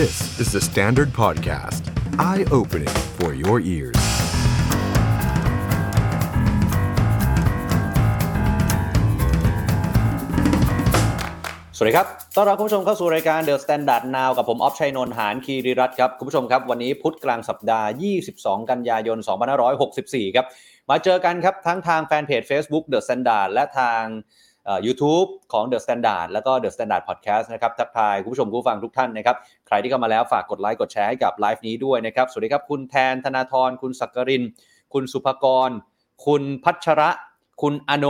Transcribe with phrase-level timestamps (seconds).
[0.00, 1.82] This is the Standard Podcast.
[2.18, 4.00] Eye-opening for your ears.
[11.76, 17.88] สวัสดีครับ ต้อนรับคุณผู้ชมเข้าสู่รายการ The Standard Now กับผมออฟชัยนนท์หานคีริรัตน์ครับ คุณผู้ชมครับ วันนี้พุธกลางสัปดาห์
[18.28, 19.18] 22 กันยายน
[19.76, 20.46] 2564 ครับ
[20.90, 24.02] มาเจอกันครับ ทั้งทางแฟนเพจ Facebook The Standard และทาง
[24.64, 34.42] เอ่อ YouTube ของ The Standard แล้วก็ The Standard Podcast นะครับทักทายคุณผู้ชมผู้ฟังทุกท่านนะครับ ใครที่เข้ามาแล้วฝากกดไลค์กดแชร์ให้กับไลฟ์นี้ด้วยนะครับ สวัสดีครับ คุณแทนธนาธรคุณสักกริน
[34.92, 35.70] คุณสุภกร
[36.26, 37.10] คุณพัชระ
[37.62, 38.06] คุณอโน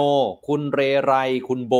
[0.48, 1.14] คุณเรไร
[1.48, 1.74] คุณโบ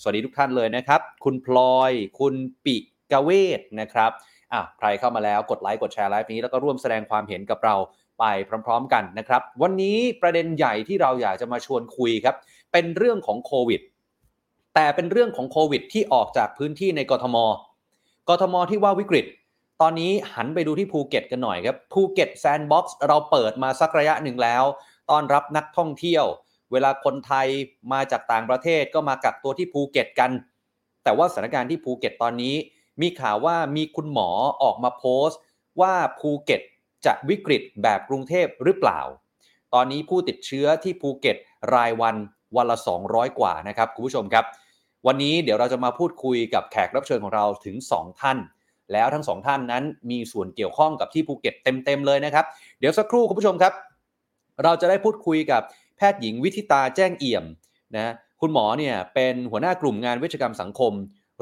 [0.00, 2.76] สวัสดีทุกท่านเลยนะครับ คุณพลอย คุณปิ
[3.12, 4.10] กเวศนะครับ
[4.52, 7.76] อะใครเข้ามาแล้วกดไลค์กดแชร์ไลฟ์นี้แล้วก็ร่วมแสดงความเห็นกับเรา
[8.18, 8.24] ไป
[8.66, 12.36] พร้อม ๆ กันนะครับ วันนี้ประเด็นใหญ่ที่เราอยากจะมาชวนคุยครับ
[12.72, 13.80] เป็นเรื่องของโควิด
[14.80, 17.36] แต่เป็นเรื่องของโควิดที่ออกจากพื้นที่ในกทม
[18.28, 19.26] กทมที่ว่าวิกฤต
[19.80, 24.64] ตอนนี้หันไปดูที่ภูเก็ตกันหน่อยครับ ภูเก็ตแซนด์บ็อกซ์เราเปิดมาสักระยะหนึ่งแล้ว
[25.10, 26.24] ต้อนรับนักท่องเที่ยว
[26.72, 27.46] เวลาคนไทย
[27.92, 30.30] มาจากต่างประเทศก็มากักตัวที่ภูเก็ตกัน
[31.04, 32.54] แต่ว่าสถานการณ์ที่ภูเก็ตตอนนี้
[33.00, 34.28] มีข่าวว่ามีคุณหมอ
[34.62, 35.40] ออกมาโพสต์
[35.80, 36.60] ว่าภูเก็ต
[37.06, 39.00] จะวิกฤตแบบกรุงเทพหรือเปล่า
[39.74, 41.36] ตอนนี้ผู้ติดเชื้อที่ภูเก็ต
[41.74, 42.16] รายวัน
[42.56, 44.46] วันละ 200 กว่านะครับคุณผู้ชมครับ
[45.06, 48.38] วันนี้เดี๋ยวเราจะมาพูดคุยกับแขกรับเชิญของเราถึง 2 ท่าน
[48.92, 52.44] แล้วทั้งสองท่านนั้นมีส่วนเกี่ยวข้องกับที่ภูเก็ตเต็มๆเลยนะครับ
[52.78, 53.72] เดี๋ยวสักครู่คุณผู้ชมครับ
[54.64, 55.62] เราจะได้พูดคุยกับ
[55.96, 57.44] แพทย์หญิงวิธิตาแจ้งเอี่ยม
[57.94, 60.92] นะคุณหมอเนี่ยเป็นหัวหน้ากลุ่มงานเวชกรรมสังคม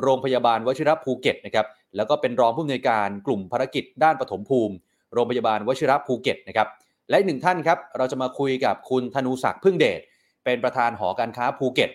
[0.02, 4.74] โรงพยาบาลวชิระภูเก็ตนะครับแล้วก็เป็นรองผู้อำนวยการกลุ่มภารกิจด้านปฐมภูมิ
[5.12, 6.68] โรงพยาบาลวชิระภูเก็ตนะครับ
[7.10, 10.00] และหนึ่งท่านครับเราจะมาคุยกับคุณธนูศักดิ์พึ่งเดช
[10.44, 11.90] เป็นประธานหอการค้าภูเก็ต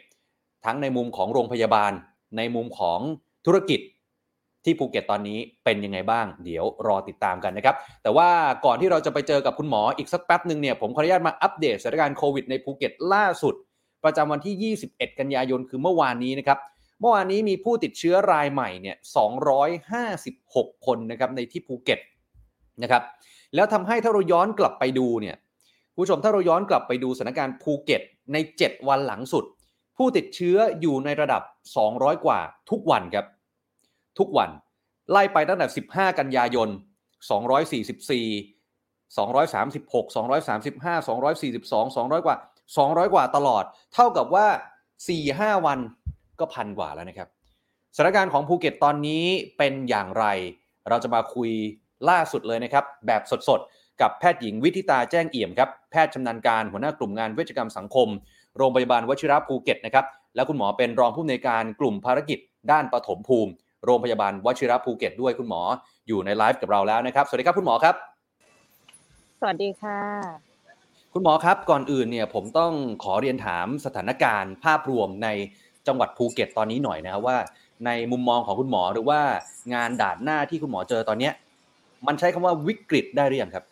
[0.65, 1.91] ทั้งในมุมของโรงพยาบาล
[2.37, 2.99] ในมุมของ
[3.45, 3.79] ธุรกิจ
[4.65, 8.29] ที่ภูเก็ตตอนนี้เป็นยังไงบ้าง เดี๋ยวรอติดตามกันนะครับ แต่ว่า
[8.66, 13.55] ก่อนที่เราจะไปเจอกับคุณหมออีกสักแป๊บหนึ่งเนี่ยผมขออนุญาตมาอัปเดตสถานการณ์โควิดในภูเก็ตล่าสุด
[14.03, 16.59] ประจำวันที่ 21 กันยายนคือเมื่อวานนี้นะครับ
[17.01, 18.95] เมื่อวานนี้มีผู้ติดเชื้อรายใหม่เนี่ย
[20.11, 22.00] 256 คนนะครับในที่ภูเก็ต
[22.83, 23.03] นะครับ
[23.55, 25.35] แล้วทำให้ถ้าเราย้อนกลับไปดูเนี่ย
[25.95, 28.01] ผู้ชมถ้าเราย้อนกลับไปดูสถานการณ์ภูเก็ต
[28.33, 29.45] ใน 7 วันหลังสุด
[30.03, 31.41] ผู้ติดเชื้ออยู่ในระดับ
[31.84, 32.39] 200 กว่า
[32.69, 33.25] ทุกวันครับ
[34.19, 34.50] ทุกวัน
[35.12, 36.69] ไล่ไปตั้งแต่ 15 กันยายน
[37.29, 42.35] 244 236 235 242 200 กว่า
[42.78, 43.63] 200 กว่าตลอด
[43.94, 44.47] เท่ากับว่า
[45.07, 45.79] 4-5 วัน
[46.39, 47.29] ก็พันกว่าแล้วนะครับ
[47.95, 49.23] สถานการณ์ของภูเก็ตตอนนี้
[49.57, 50.25] เป็นอย่างไร
[50.89, 51.51] เราจะมาคุย
[52.09, 58.07] ล่าสุดเลยนะครับ แบบสดๆ กับแพทย์หญิงวิธิตาแจ้งเอี่ยมครับ แพทย์ชำนาญการหัวหน้ากลุ่มงานเวชกรรมสังคม
[58.57, 62.39] โรงพยาบาลวชิระภูเก็ตนะครับและคุณหมอเป็นรองผู้อำนวยการกลุ่มภารกิจ
[62.72, 63.51] ด้านปฐมภูมิ
[63.85, 65.62] โรงพยาบาลวชิระภูเก็ตด้วยคุณหมอ
[66.07, 67.95] อยู่ในไลฟ์กับเราแล้วนะครับ สวัสดีครับคุณหมอครับ
[69.39, 70.00] สวัสดีค่ะ
[71.13, 72.73] คุณหมอครับก่อนอื่นเนี่ยผมต้อง
[73.03, 75.28] ขอเรียนถามสถานการณ์ภาพรวมใน
[75.88, 77.38] จังหวัดภูเก็ตตอนนี้หน่อยนะครับว่า
[77.85, 79.19] ในมุมมองของคุณหมอหรือว่า
[79.73, 81.33] งานด่านหน้าที่คุณหมอเจอตอนเนี้ย
[82.07, 83.66] มันใช้คำว่าวิกฤตได้หรือยังครับ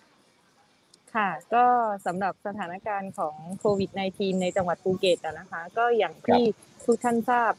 [1.16, 1.66] ค่ะ ก็
[2.06, 6.44] สำหรับสถานการณ์ของโควิด -19 ในจังหวัดภูเก็ตอะนะคะ ก็อย่างที่
[6.86, 7.54] ทุกท่านทราบ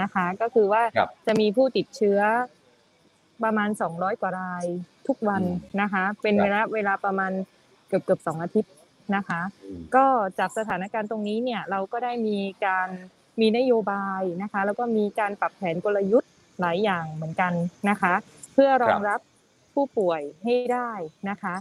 [0.00, 2.20] นะคะ ก็คือว่าครับจะมีผู้ติดเชื้อ
[3.44, 4.64] ประมาณ 200 กว่าราย
[5.06, 7.32] ทุกวันอืมนะคะ เป็นครับระยะเวลาประมาณ
[7.88, 8.72] เกือบเกือบๆสองอาทิตย์
[9.16, 9.40] นะคะ
[9.96, 10.04] ก็
[10.38, 12.88] จากสถานการณ์ตรงนี้เนี่ยเราก็ได้มีการ
[13.40, 17.52] มีนโยบายนะคะ แล้วก็มีการปรับแผนกลยุทธ์หลายอย่างเหมือนกัน
[17.88, 18.14] นะคะ
[18.52, 19.20] เพื่อรองรับ
[19.74, 20.90] ผู้ป่วยให้ได้
[21.30, 21.54] นะคะ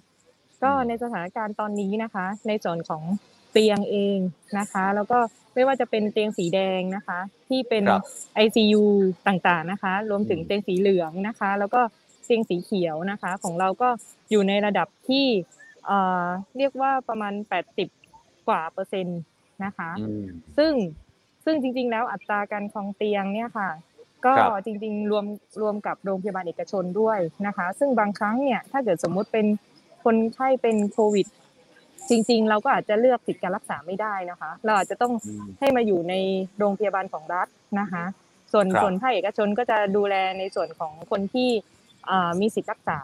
[0.64, 3.04] ก็ในสถานการณ์ตอนนี้นะคะ ในส่วนของ
[3.52, 4.18] เตียงเอง
[4.60, 5.20] นะคะ แล้วก็
[5.54, 8.02] ไม่ว่าจะเป็นเตียงสีแดงนะคะ ที่เป็นครับ
[8.44, 8.84] ICU
[9.28, 11.82] ต่างๆนะคะ รวมถึงอืมเตียงสีเหลืองนะคะ แล้วก็
[12.26, 13.90] เตียงสีเขียวนะคะ ของเราก็
[14.32, 15.26] อยู่ในระดับที่
[15.86, 16.26] เอ่อ
[16.58, 17.34] เรียกว่าประมาณ
[17.90, 19.20] 80 กว่าเปอร์เซ็นต์
[19.66, 20.26] นะคะอืม
[20.58, 20.74] ซึ่ง
[21.46, 23.70] ซึ่งจริง ๆ แล้วอัตราการครองเตียงเนี่ยค่ะ
[24.26, 25.26] ก็ครับจริง ๆ รวม
[25.62, 29.46] รวมกับโรงพยาบาลเอกชนด้วยนะคะ ซึ่งบางครั้งเนี่ยถ้าเกิดสมมุติเป็น
[30.04, 31.28] คนไข้เป็นโควิด
[32.10, 36.14] จริง ๆ เราก็อาจจะเลือกสิทธิการรักษาไม่ได้นะคะ เราอาจจะต้องอืมให้มาอยู่ใน
[36.58, 37.48] โรงพยาบาลของรัฐ
[37.80, 38.04] นะคะ
[38.54, 41.50] ส่วนครับส่วนภาคเอกชนก็จะดูแลในส่วนของคนที่
[42.10, 43.00] อ่ามีสิทธิรักษา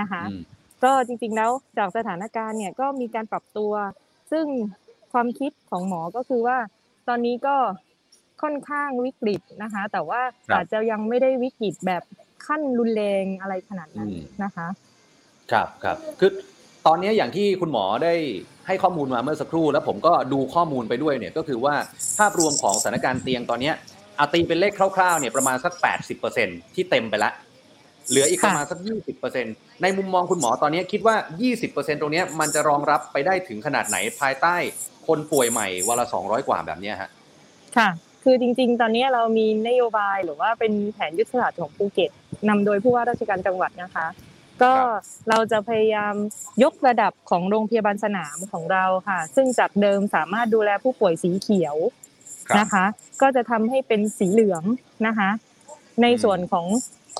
[0.00, 0.42] นะคะอืม
[0.84, 3.72] ก็จริงๆแล้วจากสถานการณ์เนี่ยก็มีการปรับตัว
[4.32, 4.46] ซึ่ง
[5.12, 6.58] ความคิดของหมอก็คือว่า
[7.08, 7.56] ตอนนี้ก็
[8.42, 12.02] ค่อนข้างวิกฤตนะคะ แต่ว่าครับอาจจะยังไม่ได้วิกฤตแบบ
[12.46, 14.66] ขั้นรุนแรงอะไรขนาดนั้นอืมนะคะ
[15.52, 16.30] ครับครับคือ
[16.86, 18.14] ตอนนี้อย่างที่คุณหมอได้
[18.66, 21.74] ให้ข้อมูลมาเมื่อสักครู่ แล้วผมก็ดูข้อมูลไปด้วยเนี่ยก็คือว่า
[22.18, 23.74] ภาพรวมของสถานการณ์เตียงตอนเนี้ย
[24.18, 25.72] อาตีเป็นเลขคร่าวๆเนี่ยประมาณสัก
[26.24, 27.32] 80%ที่เต็มไปแล้ว
[28.10, 29.46] เหลืออีกประมาณสักยี่สิบเปอร์เซ็น
[29.82, 34.56] ในมุมมองคุณหมอตอนนี้คิดว่ายี่สิบเปอร์เซ็นตรงนี้มันจะรองรับไปได้ถึงขนาดไหนภายใต้
[35.06, 37.10] คนป่วยใหม่วันละสองร้อยกว่าแบบนี้ฮะ
[37.76, 37.88] ค่ะ
[38.24, 42.10] คือจริง ๆ ตอนนี้เรามีนโยบายหรือว่าเป็นแผนยุทธศาสตร์ของภูเก็ต
[42.48, 44.06] นำโดยผู้ว่าราชการจังหวัดนะคะ
[44.62, 44.72] ก็
[45.28, 46.14] เราจะพยายาม
[46.62, 51.76] ยกระดับของโรงพยาบาลสนามของเราค่ะ ซึ่งจากเดิมสามารถดูแลผู้ป่วยสีเขียว
[52.58, 52.84] นะคะ
[53.22, 54.62] ก็จะทำให้เป็นสีเหลือง
[55.06, 55.30] นะคะ
[56.02, 56.66] ในส่วนของ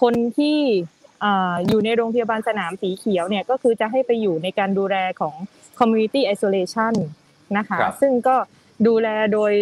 [0.02, 0.58] คนที่
[1.68, 5.34] อยู่ในโรงพยาบาลสนามสีเขียวเนี่ยก็คือจะให้ไปอยู่ในการดูแลของ
[5.78, 6.94] community isolation
[7.56, 8.36] นะคะ ซึ่งก็
[8.86, 9.52] ดูแลโดย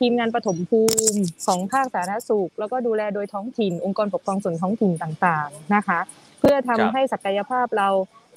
[0.00, 0.82] ทีมงานปฐมภู
[1.12, 6.00] มิของภาคสาธารณสุข แล้วก็ดูแลโดยท้องถิ่น องค์กรปกครองส่วนท้องถิ่นต่างๆนะคะ
[6.42, 7.88] เพื่อทำให้ศักยภาพเรา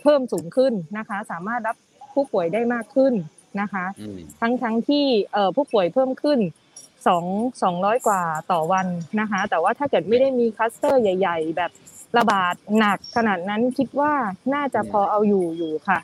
[0.01, 1.75] เพิ่มสูงขึ้นนะคะ สามารถรับ
[2.13, 3.13] ผู้ป่วยได้มากขึ้น
[3.61, 3.85] นะคะ
[4.41, 5.05] ทั้งทั้งที่
[5.55, 6.39] ผู้ป่วยเพิ่มขึ้น
[7.07, 7.25] สอง
[7.63, 8.21] สองร้อยกว่า
[8.51, 8.87] ต่อวัน
[9.19, 11.71] นะคะ แต่ว่าถ้าเกิดไม่ได้มีคลัสเตอร์ใหญ่ ๆ แบบ
[12.17, 14.13] ระบาดหนักขนาดนั้นคิดว่า
[14.53, 15.99] น่าจะพอเอาอยู่อยู่ค่ะ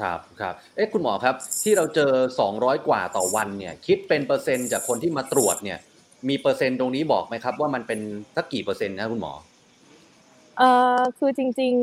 [0.00, 2.12] ครับครับเอ๊ะคุณหมอครับ ที่เราเจอ
[2.48, 5.78] 200 กว่าต่อวันเนี่ย คิดเป็นเปอร์เซ็นต์จากคนที่มาตรวจเนี่ย
[6.28, 8.00] มีเปอร์เซ็นต์ตรงนี้บอกไหมครับ ว่ามันเป็น
[8.36, 9.32] สักกี่เปอร์เซ็นต์นะคุณหมอ
[10.58, 11.74] เอ่อคือจริง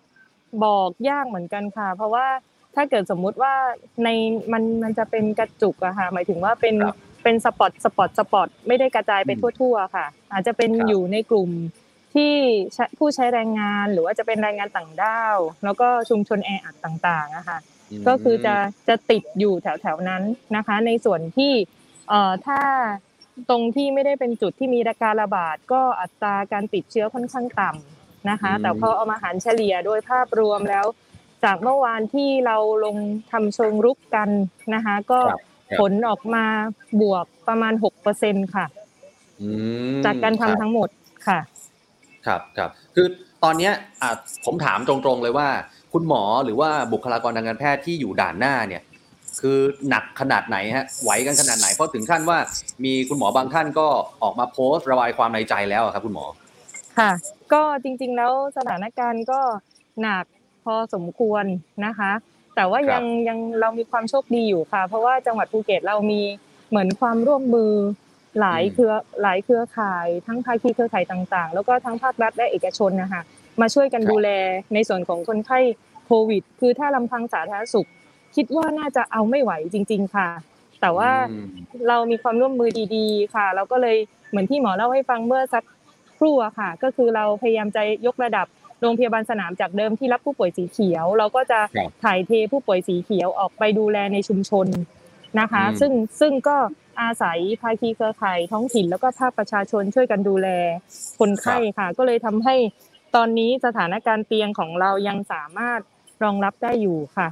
[0.00, 2.26] ๆบอกยากเหมือนกันค่ะ เพราะว่า
[2.74, 3.54] ถ้าเกิดสมมุติว่า
[4.04, 4.08] ใน
[4.52, 6.76] มันมันจะเป็นกระจุกอะค่ะ หมายถึงว่าเป็น
[7.22, 9.30] เป็น spot spot spot ไม่ได้กระจายไป
[9.60, 11.50] ทั่ว ๆ ค่ะ อาจจะเป็นอยู่ในกลุ่ม
[12.14, 12.32] ที่
[12.98, 17.58] ผู้ใช้แรงงานหรือว่าจะเป็นแรงงานต่างด้าว แล้วก็ชุมชนแออัดต่างๆนะคะ
[18.06, 18.54] ก็คือจะ
[18.88, 20.22] จะติดอยู่แถวๆนั้น
[20.56, 21.52] นะคะ ในส่วนที่
[22.08, 22.60] เอ่อถ้า
[23.50, 27.95] ตรงที่ไม่ได้เป็นจุดที่มีการระบาด ก็อัตราการติดเชื้อค่อนข้างต่ำ
[28.30, 30.86] นะคะ แต่พอเอามาหารเฉลี่ยโดยภาพรวมแล้ว
[31.44, 32.96] จากเมื่อวานที่เราลง
[33.32, 34.28] ทำเชิงรุกกัน
[34.74, 35.20] นะคะ ก็
[35.78, 36.44] ผลออกมา
[37.00, 38.66] บวกประมาณหกเปอร์เซ็นค่ะ
[40.04, 40.88] จากการทำทั้งหมด
[41.26, 41.38] ค่ะ
[42.26, 43.06] ครับครับคือ
[43.44, 43.70] ตอนนี้
[44.02, 44.12] อะ
[44.44, 45.48] ผมถามตรงๆเลยว่า
[45.92, 48.82] คุณหมอหรือว่าบุคลากรทางการแพทย์ที่อยู่ด่านหน้าเนี่ย
[49.40, 49.58] คือ
[49.88, 52.38] หนักขนาดไหนฮะไหวกันขนาดไหนเพราะถึงขั้นว่า
[52.84, 53.86] มีคุณหมอบางท่านก็
[54.22, 56.26] ออกมาโพสต์ระบายความในใจแล้วครับคุณหมอ
[56.98, 57.10] ค่ะ
[57.52, 59.40] ก็จริงๆแล้วสถานการณ์ก็
[60.02, 60.24] หนัก
[60.64, 61.44] พอสมควร
[61.86, 62.12] นะคะ
[62.56, 66.20] แต่ว่ายังยังเรามีความโชคดีอยู่ค่ะ เพราะว่าจังหวัดภูเก็ตเรามี
[66.70, 67.72] เหมือนความร่วมมือ
[68.40, 73.22] หลายเครือหลายเครือข่าย ทั้งภาคีเครือข่ายต่างๆ แล้วก็ทั้งภาครัฐและเอกชนนะคะ
[73.60, 74.28] มาช่วยกันดูแล
[74.74, 75.58] ในส่วนของคนไข้
[76.06, 77.88] โควิด คือถ้าลำพังสาธารณสุข
[78.36, 80.28] คิดว่าน่าจะเอาไม่ไหวจริง ๆ ค่ะ
[80.80, 81.10] แต่ว่า
[81.88, 83.96] เรามีความร่วมมือดี ๆ ค่ะ เราก็เลย
[84.30, 85.64] เหมือนที่หมอเล่าให้ฟังเมื่อสัก
[86.18, 88.46] ครู่อะค่ะ ก็คือเราพยายามจะยกระดับ
[88.80, 91.60] โรงพยาบาลสนามจากเดิมที่รับผู้ป่วยสีเขียว เราก็จะ
[92.04, 94.66] ถ่ายเทผู้ป่วยสีเขียวออกไปดูแลในชุมชน
[95.40, 96.56] นะคะ ซึ่งซึ่งก็
[97.00, 100.48] อาศัยภาคีเครือข่ายท้องถิ่นแล้วก็ภาคประชาชนช่วยกันดูแล
[101.18, 102.54] คนไข้ค่ะ ก็เลยทำให้
[103.16, 105.80] ตอนนี้สถานการณ์เตียงของเรายังสามารถ
[106.24, 107.28] รองรับได้อยู่ค่ะ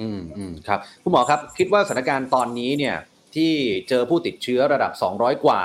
[0.00, 2.96] อืมอืมครับคุณหมอครับ คิดว่าสถานการณ์ตอนนี้เนี่ย
[3.34, 3.52] ที่
[3.88, 5.60] เจอผู้ติดเชื้อระดับ 200 กว่า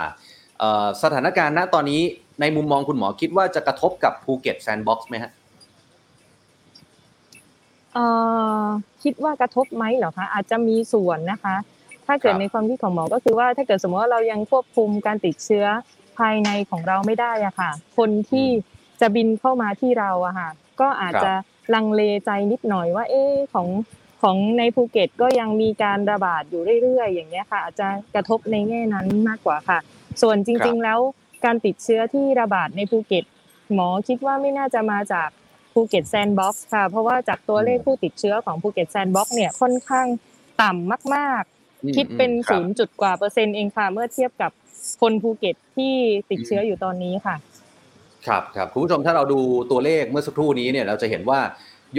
[1.04, 2.02] สถานการณ์ณตอนนี้
[2.40, 5.32] ในมุมมองคุณหมอคิดว่าจะกระทบกับภูเก็ต Sandbox ไหมฮะ
[9.04, 11.56] คิดว่ากระทบไหมเหรอคะอาจจะมีส่วนนะคะ
[12.08, 15.66] ถ้าเกิดในความคิดของหมอก็คือว่าถ้าเกิดสมมติว่าเรายังควบคุมการติดเชื้อ
[16.20, 18.48] ภายในของเราไม่ได้อะค่ะ คนที่
[19.02, 20.50] จะบินเข้ามาที่เราอะค่ะ
[20.82, 21.32] ก็อาจจะ
[21.74, 23.24] ลังเลใจนิดหน่อยว่า เอ๊
[23.54, 23.68] ของ
[24.22, 29.80] ของในภูเก็ตก็ยังมีการระบาดอยู่เรื่อยๆ อย่างเงี้ยค่ะ อาจจะกระทบในแง่นั้นมากกว่าค่ะ
[30.22, 31.00] ส่วนจริง ๆแล้ว
[31.46, 33.24] การติดเชื้อที่ระบาดในภูเก็ต
[33.74, 35.30] หมอคิดว่าไม่น่าจะมาจาก
[35.74, 40.08] ภูเก็ต Sandbox ค่ะ เพราะว่าจากตัวเลขผู้ติดเชื้อของภูเก็ต Sandbox เนี่ยค่อนข้าง
[40.62, 41.44] ต่ำมาก
[41.98, 44.52] คิดเป็นศูนย์จุดกว่าเปอร์เซ็นต์เองค่ะ เมื่อเทียบกับ
[45.02, 45.94] คนภูเก็ตที่
[46.32, 47.36] ติดเชื้ออยู่ตอนนี้ค่ะ
[48.28, 49.40] ครับครับคุณผู้ชมถ้าเราดู
[49.72, 51.40] ตัวเลขเมื่อสักครู่นี้เนี่ยเราจะเห็นว่า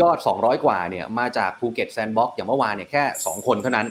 [0.01, 3.87] ยอด 200 กว่าเนี่ยมาจากภูเก็ต Sandbox อย่างเมื่อวานเนี่ยแค่ 2 คนเท่านั้น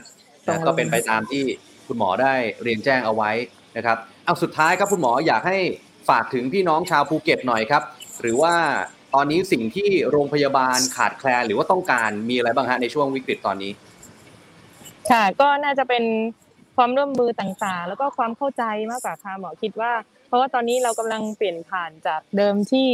[0.47, 1.43] นะก็เป็นไปตามที่
[1.87, 3.31] คุณหมอได้เรียนแจ้งเอาไว้
[3.77, 5.57] นะครับ เอาสุดท้ายครับคุณหมออยากให้
[6.09, 7.83] ฝากถึงพี่น้องชาวภูเก็ตหน่อยครับ
[8.21, 8.53] หรือว่า
[9.13, 13.71] ตอนนี้สิ่งที่โรงพยาบาลขาดแคลนหรือว่าต้องการมีอะไรบ้างฮะในช่วงวิกฤตตอนนี้
[15.11, 16.03] ค่ะ ก็น่าจะเป็น
[16.75, 19.91] ความร่วมมือต่างๆ แล้วก็ความเข้าใจมากกว่าค่ะหมอคิดว่า
[20.27, 22.87] เพราะว่าตอนนี้เรากำลังเปลี่ยนผ่านจากเดิมที่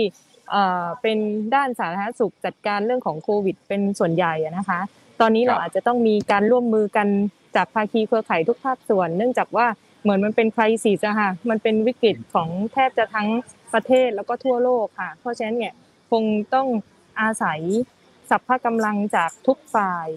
[1.01, 1.17] เป็น
[1.55, 4.79] ด้านสาธารณสุขจัดการเรื่องของโควิด เป็นส่วนใหญ่นะคะ
[5.21, 7.07] ตอนนี้เราอาจจะต้องมีการร่วมมือกัน
[7.55, 9.67] จากภาคีเครือข่ายทุกภาคส่วน เนื่องจากว่า
[10.03, 13.27] เหมือนมันเป็นคริสิสอะค่ะ มันเป็นวิกฤตของแทบจะทั้ง
[13.73, 15.73] ประเทศแล้วก็ทั่วโลกค่ะ เพราะฉะนั้นเนี่ย
[16.11, 16.67] คงต้อง
[17.21, 17.59] อาศัย
[18.29, 20.07] สัพพะกำลังจากทุกฝ่าย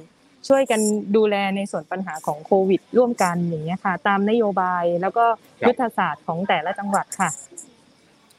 [0.49, 0.81] ช่วยกัน
[1.17, 5.25] ดูแลในส่วนปัญหาของโควิด ร่วมกันอย่างเงี้ยค่ะ ตามนโยบายแล้วก็
[5.69, 7.31] ยุทธศาสตร์ของแต่ละจังหวัดค่ะ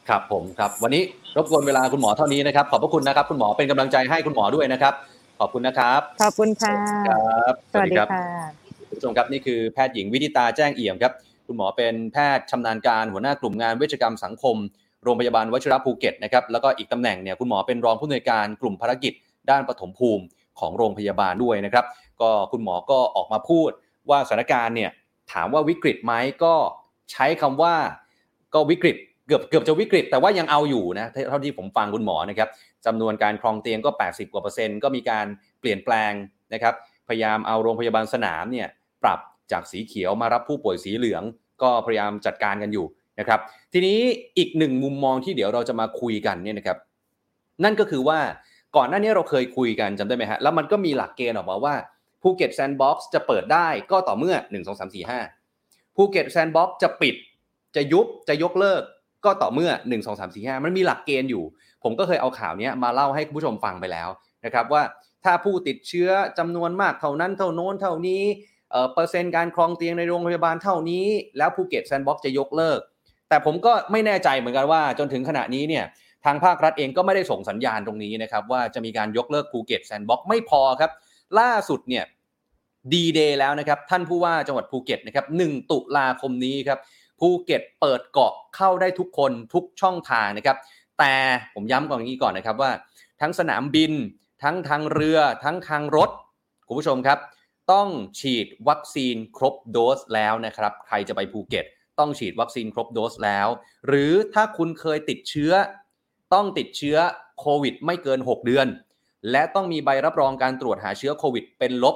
[0.10, 1.04] ครับผมครับ วันนี้
[1.38, 4.94] รบกวนเวลาคุณหมอเท่านี้นะครับ ขอบพระคุณนะครับ คุณหมอเป็นกำลังใจให้คุณหมอด้วยนะครับ
[5.40, 6.76] ขอบคุณนะครับ ขอบคุณค่ะ
[7.10, 8.28] ครับสวัสดีครับค่ะ
[8.90, 11.14] คุณผู้ชมครับนี่คือแพทย์หญิงวินิตาแจ้งเอี่ยมครับ
[11.48, 14.56] คุณหมอเป็นแพทย์ชำนาญการหัวหน้ากลุ่มงานเวชกรรมสังคม
[15.04, 19.14] โรงพยาบาลวชิรภูเก็ตนะครับแล้วก็อีกตำแหน่งเนี่ยคุณหมอเป็นรองผู้อำนวยการกลุ่มภารกิจ
[19.50, 20.24] ด้านปฐมภูมิ
[20.60, 21.86] ของโรงพยาบาลด้วยนะครับ
[22.22, 23.70] ก็คุณหมอก็ออกมาพูด
[24.10, 24.92] ว่าสถานการณ์เนี่ย
[25.32, 26.14] ถามว่าวิกฤตไหม
[26.44, 26.56] ก็
[27.12, 27.76] ใช้คำว่า
[28.54, 28.96] ก็วิกฤต
[29.28, 32.50] เกือบเกือบจะวิกฤต แต่ว่ายังเอาอยู่นะเท่าที่ผมฟังคุณหมอนะครับ
[32.86, 35.26] จำนวนการครองเตียงก็ 80 กว่าเปอร์เซ็นต์ก็มีการ
[35.60, 36.12] เปลี่ยนแปลง
[36.54, 36.74] นะครับ
[37.08, 38.68] พยายามเอาโรงพยาบาลสนามเนี่ย
[39.04, 39.20] ปรับ
[39.52, 41.24] จากสีเขียวมารับผู้ป่วยสีเหลือง
[41.62, 42.86] ก็พยายามจัดการกันอยู่
[43.20, 43.40] นะครับ
[43.74, 43.98] ทีนี้
[44.38, 46.78] อีกหนึ่งมุมมองที่เดี๋ยวเราจะมาคุยกันเนี่ยนะครับ
[47.64, 48.20] นั่นก็คือว่า
[48.76, 51.76] ก่อนหน้านี้เราเคยคุยกันจำได้ไหมฮะแล้วมันก็มีหลักเกณฑ์ออกมาว่า
[52.22, 55.10] ภูเก็ต Sandbox จะเปิดได้ก็ต่อเมื่อ 1 2 3 4
[55.50, 57.16] 5ภูเก็ต Sandbox จะปิด
[57.76, 58.82] จะยุบจะยกเลิก
[59.26, 61.44] ก็ต่อเมื่อ 1 2 3 4 5 มันมีหลักเกณฑ์อยู่
[61.84, 64.10] ผมก็เคยเอาข่าวนี้มาเล่าให้คุณผู้ชมฟังไปแล้ว
[64.46, 64.84] นะครับว่า
[65.24, 68.24] ถ้าผู้ติดเชื้อจำนวนมากเท่านั้นเท่าโน้นเท่านี้
[68.72, 71.06] เออเปอร์เซ็นต์การครองเตียงในโรงพยาบาลเท่านี้
[71.38, 72.80] แล้วภูเก็ต Sandbox จะยกเลิก
[73.30, 75.86] แต่ผมก็ไม่แน่ใจเหมือนกันว่าจนถึงขณะนี้เนี่ย
[76.26, 80.92] ทางภาครัฐเองก็ไม่ได้ส่งสัญญาณตรงนี้นะครับว่าจะมีการยกเลิกภูเก็ต Sandbox ไม่พอครับ
[81.40, 82.06] ล่าสุดเนี่ย
[82.94, 86.80] ดีเดย์แล้วนะครับ ท่านผู้ว่าจังหวัดภูเก็ตนะครับ1ตุลาคมนี้ครับ
[87.20, 90.58] ภูเก็ตเปิดเกาะเข้าได้ทุกคนทุกช่องทางนะครับ
[91.00, 91.14] แต่
[91.54, 92.72] ผมย้ำก่อนอย่างนี้ก่อนนะครับว่า
[93.22, 93.92] ทั้งสนามบิน
[94.44, 96.10] ทั้งทางเรือ ทั้งทางรถ
[96.68, 97.18] คุณผู้ชมครับ
[97.72, 101.66] ต้องฉีดวัคซีนครบโดสแล้วนะครับ ใครจะไปภูเก็ต
[102.00, 103.48] ต้องฉีดวัคซีนครบโดสแล้ว
[103.88, 105.52] หรือถ้าคุณเคยติดเชื้อ
[106.34, 106.98] ต้องติดเชื้อ
[107.40, 108.68] โควิด ไม่เกิน 6 เดือน
[109.32, 111.96] และต้องมีใบรับรองการตรวจหาเชื้อโควิด เป็นลบ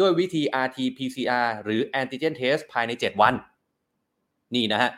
[0.00, 3.34] ด้วยวิธี RT-PCR หรือ Antigen Test ภายใน 7 วัน
[4.54, 4.90] นี่นะฮะ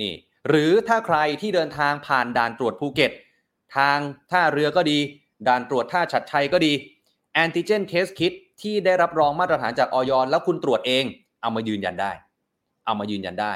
[0.00, 0.14] นี่
[0.48, 3.12] หรือถ้าใครที่เดินทางผ่านด่านตรวจภูเก็ต
[3.76, 3.98] ทาง
[4.30, 4.98] ท่าเรือก็ดี
[5.48, 6.72] ด่านตรวจท่าฉัดชัยก็ดี
[7.44, 11.04] Antigen Test Kit ที่ได้รับรองมาตรฐานจากออยแล้วคุณตรวจเอง
[11.42, 12.12] เอามายืนยันได้
[12.86, 13.52] เอามายืนยันได้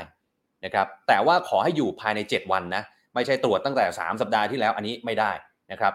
[0.64, 2.82] นะครับแต่ว่าขอให้อยู่ภายใน 7 วันนะ
[3.14, 5.30] ไม่ใช่ตรวจตั้งแต่ 3 สัปดาห์ที่แล้วอันนี้ไม่ได้
[5.72, 5.92] นะครับ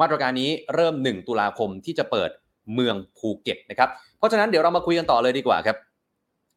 [0.00, 2.30] มาตรการนี้เริ่ม 1 ตุลาคมที่จะเปิด
[2.74, 5.76] เมืองภูเก็ตนะครับเพราะฉะนั้นเดี๋ยวเรามาคุยกันต่อเลยดีกว่าครับ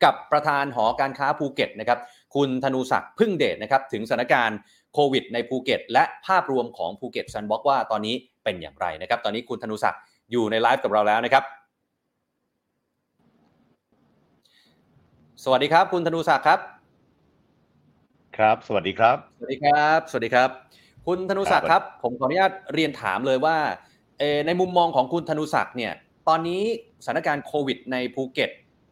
[0.03, 2.00] กับประธานหอการค้าภูเก็ตนะครับ
[2.36, 4.58] คุณธนูศักดิ์พึ่งเดชนะครับถึงสถานการณ์
[4.94, 10.01] โควิดในภูเก็ต และภาพรวมของภูเก็ต Sandbox ว่าตอนนี้เป็นอย่างไรนะครับตอนนี้คุณธนูศักดิ์
[10.32, 11.44] อยู่ในไลฟ์กับเราแล้วนะครับ
[15.44, 16.60] สวัสดีครับ คุณธนูศักดิ์ครับ
[18.38, 20.50] ครับ สวัสดีครับ สวัสดีครับ สวัสดีครับ
[21.08, 23.58] คุณธนุศักดิ์ครับ ผมขออนุญาตเรียนถามเลยว่า
[24.20, 25.94] เอ่อในมุมมองของคุณธนุศักดิ์เนี่ย
[26.27, 26.62] ตอนนี้
[27.06, 28.50] สถานการณ์โควิด ในภูเก็ต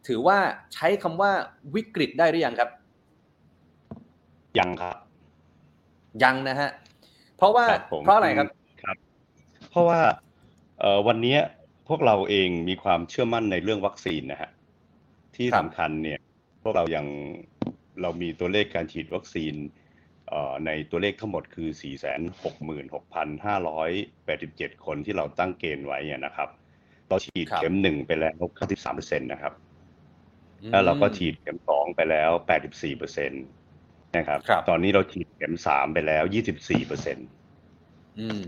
[0.08, 0.38] ถือว่า
[0.74, 1.32] ใช้คำว่า
[1.74, 2.70] วิกฤตได้หรือยังครับ
[4.58, 4.96] ยังครับ
[6.22, 6.70] ยังนะฮะ
[7.36, 8.48] เพราะว่าครับผมเพราะอะไรครับ
[8.82, 8.96] ครับ
[9.70, 10.14] เพราะว่าเอ่อ
[11.06, 11.40] วันเนี้ย
[11.88, 14.50] พวกเราเองมีความเชื่อมั่นในเรื่องวัคซีนนะฮะ
[15.36, 16.18] ที่ครับสำคัญเนี่ย
[16.62, 17.06] พวกเรายัง
[18.02, 19.54] เรามีตัวเลขการฉีดวัคซีน
[20.28, 21.68] เอ่อในตัวเลขทั้งหมดคือ
[23.10, 26.48] 466,587 คนที่เราตั้งเกณฑ์ไว้อะนะครับ
[27.08, 28.40] เราฉีดครับเข็มหนึ่งไปแล้ว
[28.80, 29.54] 93%นะครับ
[30.70, 32.30] แล้วเราก็ฉีดเข็มสองไปแล้ว
[32.64, 33.44] 84เปอร์เซ็นต์
[34.16, 36.22] นะครับครับตอนนี้เราฉีดเข็มสามไปแล้ว
[36.56, 37.26] 24เปอร์เซ็นต์
[38.20, 38.42] อืม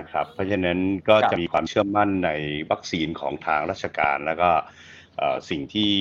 [0.00, 2.30] นะครับ เพราะฉะนั้นก็ครับจะมีความเชื่อมั่นใน
[2.70, 4.50] วัคซีนของทางราชการ แล้วก็
[5.16, 5.92] เอ่อสิ่งที่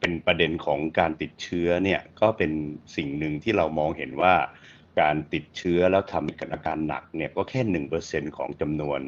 [0.00, 2.52] เป็นประเด็นของการติดเชื้อเนี่ยก็เป็น
[2.96, 4.34] สิ่งหนึ่งที่เรามองเห็นว่า
[5.00, 9.00] การติดเชื้อแล้วทำให้เกิดอาการหนักเนี่ยก็แค่หนึ่งเปอร์เซ็นของจำนวน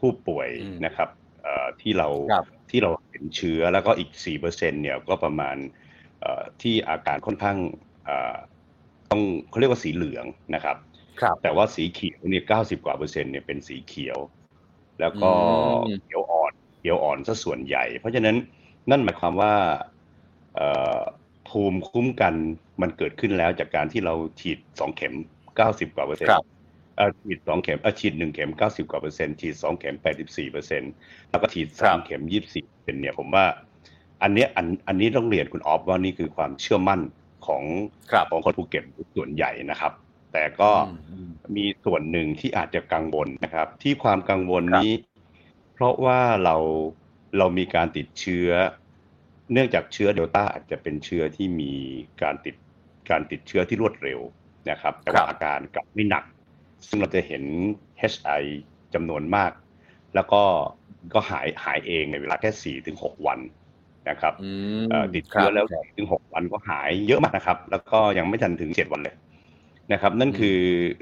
[0.00, 1.08] ผู้ป่วยอืมนะครับ
[1.42, 5.56] เอ่อที่เราครับที่เราเห็นเชื้อแล้วก็อีก4%เนี่ยก็ประมาณ
[6.20, 7.58] เอ่อที่อาการค่อนข้าง
[8.04, 8.34] เอ่อ
[9.10, 10.91] ต้องเขาเรียกว่าสีเหลืองนะครับครับ
[11.42, 14.18] แต่ว่าสีเขียวเนี่ย90กว่าเปอร์เซ็นต์เนี่ยเป็นสีเขียว
[15.00, 15.32] แล้วก็
[15.86, 18.36] อืมเขียวอ่อนเขียวอ่อนซะส่วนใหญ่ เพราะฉะนั้น
[18.90, 19.54] นั่นหมายความว่า
[20.56, 21.00] เอ่อ
[21.48, 22.34] ภูมิคุ้มกัน
[22.82, 25.14] มันเกิดขึ้นแล้วจากการที่เราฉีด2เข็ม
[25.54, 26.44] 90กว่าเปอร์เซ็นต์ครับ
[26.96, 30.92] เอ่อฉีดสองเข็มเอ่อฉีดหนึ่งเข็ม90กว่าเปอร์เซ็นต์ฉีดสองเข็ม84เปอร์เซ็นต์
[31.30, 32.22] แล้วก็ฉีดครัสามเข็ม
[32.54, 33.44] 24เปอร์เซ็นต์เนี่ยผมว่า
[34.22, 37.00] อันเนี้ยอันอันนี้ต้องเรียนคุณออฟว่านี่คือความเชื่อมั่น
[37.46, 37.62] ของ
[38.12, 38.84] ครับของคนภูเก็ต
[39.16, 39.92] ส่วนใหญ่นะครับ
[40.32, 44.90] แต่ก็อืมอืมมีส่วนหนึ่งที่อาจจะกังวลนะครับ ที่ความกังวลครับนี้
[45.72, 46.56] เพราะว่าเรา
[47.38, 48.48] เรามีการติดเชื้อ
[49.52, 51.72] เนื่องจากเชื้อเดลต้าอาจจะเป็นเชื้อที่มี
[52.22, 52.54] การติด
[53.10, 54.20] การติดเชื้อที่รวดเร็ว
[54.70, 56.24] นะครับ แต่ครัว่าอาการกลับไม่หนัก
[56.88, 57.42] ซึ่งเราจะเห็น
[57.98, 58.44] HI
[58.94, 59.52] จำนวนมาก
[60.14, 60.42] แล้วก็
[61.14, 63.38] ก็หายหายเองในเวลาแค่สี่ถึงหกวัน
[64.08, 64.42] นะครับอื
[64.76, 69.14] มเอ่อติดเชื้อแล้วครับถึงหกวันก็หายเยอะมากนะครับ แล้วก็ยังไม่ทันถึงเจ็ดวันเลย
[69.92, 70.58] นะครับ นั่นคือ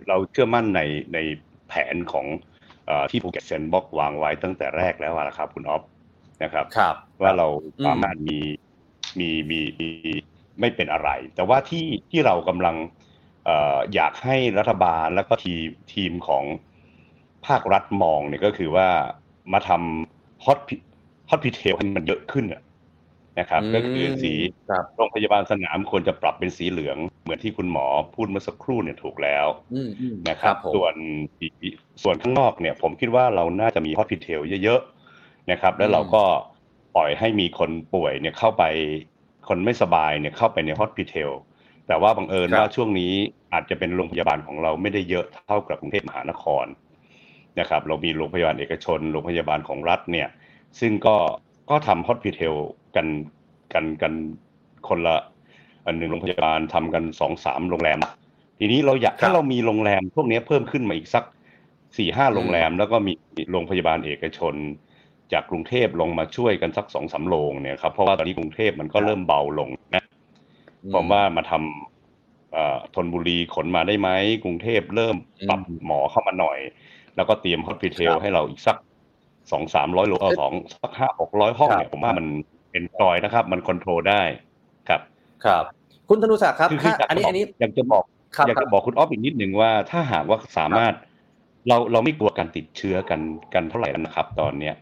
[0.09, 0.81] เราเชื่อมั่นใน
[1.15, 1.19] ใน
[1.69, 2.27] แผนของ
[2.87, 5.83] เออที่ภูเก็ต Sandbox วางไว้ตั้งแต่แรกแล้วอะนะครับ คุณออฟ
[6.43, 7.47] นะครับครับ ว่าเรา
[7.81, 8.39] อืมสามารถมี
[9.19, 9.91] มีมีมี
[10.61, 12.77] ไม่เป็นอะไร แต่ว่าที่ที่เรากำลัง
[13.45, 16.45] เอ่ออยากให้รัฐบาลแล้วก็ทีมทีมของ
[17.47, 18.89] ภาครัฐมองเนี่ยก็คือว่า
[19.53, 20.59] มาทำฮอต
[21.29, 22.63] ฮอตพิเทลให้มันเยอะขึ้นอะ
[23.41, 24.33] นะครับอืมก็คือสี
[24.71, 30.95] ครับโรงพยาบาลสนามควรจะปรับเป็นสีเหลือง เหมือนที่คุณหมอพูดเมื่อสักครู่เนี่ยถูกแล้วอืมอืมนะครับผมส่วน
[31.39, 31.49] สี
[32.03, 36.23] ส่วนข้างนอกเนี่ย ผมคิดว่าเราน่าจะมีฮอสพิทลเยอะๆนะครับ แล้วเราก็
[36.97, 38.65] ปล่อยให้มีคนป่วยเนี่ยเข้าไป
[39.49, 41.31] คนไม่สบายเนี่ยเข้าไปในฮอสพิทล
[41.87, 43.13] แต่ว่าบังเอิญครับว่าช่วงนี้
[43.53, 46.67] อาจจะเป็นโรงพยาบาลของเราไม่ได้เยอะเท่ากับกรุงเทพมหานคร
[47.61, 50.29] นะครับ เรามีโรงพยาบาลเอกชนโรงพยาบาลของรัฐเนี่ย
[50.81, 51.17] ซึ่งก็
[51.71, 52.55] ก็ทำฮอสพิทล
[52.97, 53.07] กัน
[53.73, 54.13] กันกัน
[54.89, 55.17] คนละ
[55.87, 57.99] อันหนึ่งโรงพยาบาลทำกันสองสามโรงแรม
[58.59, 61.25] ทีนี้เราอยากครับถ้าเรามีโรงแรมพวกนี้เพิ่มขึ้นมาอีกสัก
[61.99, 63.13] สี่ห้าโรงแรม แล้วก็มี
[63.51, 64.55] โรงพยาบาลเอกชน
[65.33, 70.05] จากกรุงเทพลงมาช่วยกันสักสองสามโรงเนี่ยครับเพราะว่าตอนนี้กรุงเทพมันก็เริ่มเบาลงนะ
[70.95, 74.09] ผมว่ามาทำเอ่อธนบุรีขนมาได้ไหม
[74.45, 75.17] กรุงเทพเริ่ม
[75.49, 76.59] ปรับอืมหมอเข้ามาหน่อย
[77.17, 78.77] แล้วก็เตรียม Hospitel ครับให้เราอีกสัก
[79.53, 82.27] สองสามร้อยโลเออสองสักห้าหกร้อยห้องเนี่ยครับผมว่ามัน
[82.71, 84.23] enjoy นะครับ มัน control ได้
[84.89, 85.01] ครับ
[85.45, 85.65] ครับ
[86.09, 88.05] คุณธนุศักดิ์ครับคือถ้าอยากอันนี้จะอันนี้อยากจะบอก
[88.37, 90.95] ครับอยากครับจะบอกคุณออฟอีกนิดหนึ่งว่า ถ้าหากว่าสามารถ
[91.69, 93.21] เราเราไม่กลัวการติดเชื้อกัน
[93.55, 94.75] กันเท่าไหร่นะครับ ตอนเนี้ย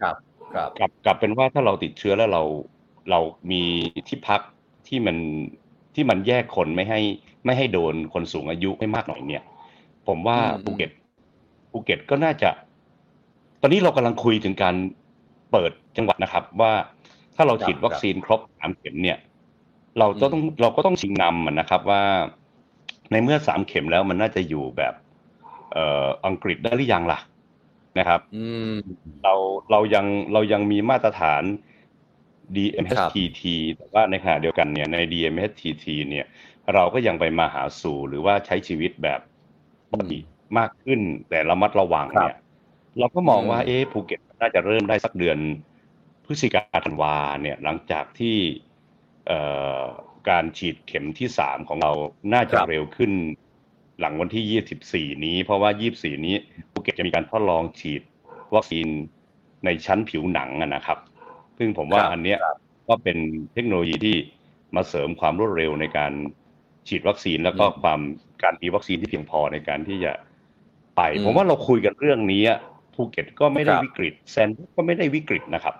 [0.00, 0.16] ครับ
[0.54, 2.42] ครับกลับกลับเป็นว่าถ้าเราติดเชื้อแล้วเรา
[3.10, 3.62] เรามี
[4.08, 4.40] ที่พัก
[4.88, 5.16] ที่มัน
[5.94, 7.00] ที่มันแยกคนไม่ให้
[7.44, 9.44] ไม่ให้โดนคนสูงอายุให้มากหน่อยเนี่ย
[10.08, 10.90] ผมว่าอืมภูเก็ต
[11.70, 12.50] ภูเก็ตก็น่าจะ
[13.60, 14.74] ตอนนี้เรากำลังคุยถึงการ
[15.50, 16.72] เปิดจังหวัดนะครับ ว่า
[17.38, 19.18] ถ้าเราฉีดวัคซีนครบสามเข็มเนี่ย
[19.98, 22.02] เราจะต้องเราก็ต้องชิงนำอะนะครับว่า
[23.10, 24.94] ในเมื่อสามเข็มแล้วมันน่าจะอยู่แบบ
[25.72, 27.18] เอ่ออังกฤษได้หรือยังล่ะ
[27.98, 28.74] นะครับอืม
[29.24, 29.34] เรา
[29.70, 33.42] เรายังเรายังมีมาตรฐานครับ DMSTT
[33.76, 36.26] แต่ว่าในขณะเดียวกันเนี่ยใน DMSTT เนี่ย
[36.74, 39.20] เราก็ยังไปมาหาสู่หรือว่าใช้ชีวิตแบบ
[39.90, 40.18] ปกติ
[40.58, 42.36] มากขึ้นแต่ระมัดระวังเนี่ย
[42.98, 45.38] เราก็มองว่าอืมเอ๊ะภูเก็ตน่าจะเริ่มได้สักเดือน
[46.28, 48.36] พฤศจิกาธันวาเนี่ยหลังจากที่
[49.26, 49.40] เอ่
[49.80, 49.82] อ
[50.28, 51.92] การฉีดเข็มที่สามของเรา
[52.32, 53.12] น่าจะครับเร็วขึ้น
[54.00, 56.34] หลังวันที่ยี่สิบสี่นี้ เพราะว่ายี่สี่นี้
[56.72, 58.02] ภูเก็ตจะมีการทดลองฉีด
[58.54, 58.86] วัคซีน
[59.64, 60.98] ในชั้นผิวหนังอะนะครับ
[61.58, 62.38] ซึ่งผมว่าครับอันเนี้ย
[62.88, 63.18] ก็เป็น
[63.54, 64.16] เทคโนโลยีที่
[64.76, 66.12] มาเสริมความรวดเร็วในการ
[66.88, 68.00] ฉีดวัคซีนแล้วก็อืมความ
[68.42, 70.12] การมีวัคซีนที่เพียงพอในการที่จะ
[70.96, 72.58] ไปอืมผมว่าเราคุยกันเรื่องนี้อะ
[72.94, 75.74] ภูเก็ตก็ไม่ได้ครับวิกฤต Sandbox ก็ไม่ได้วิกฤตนะครับ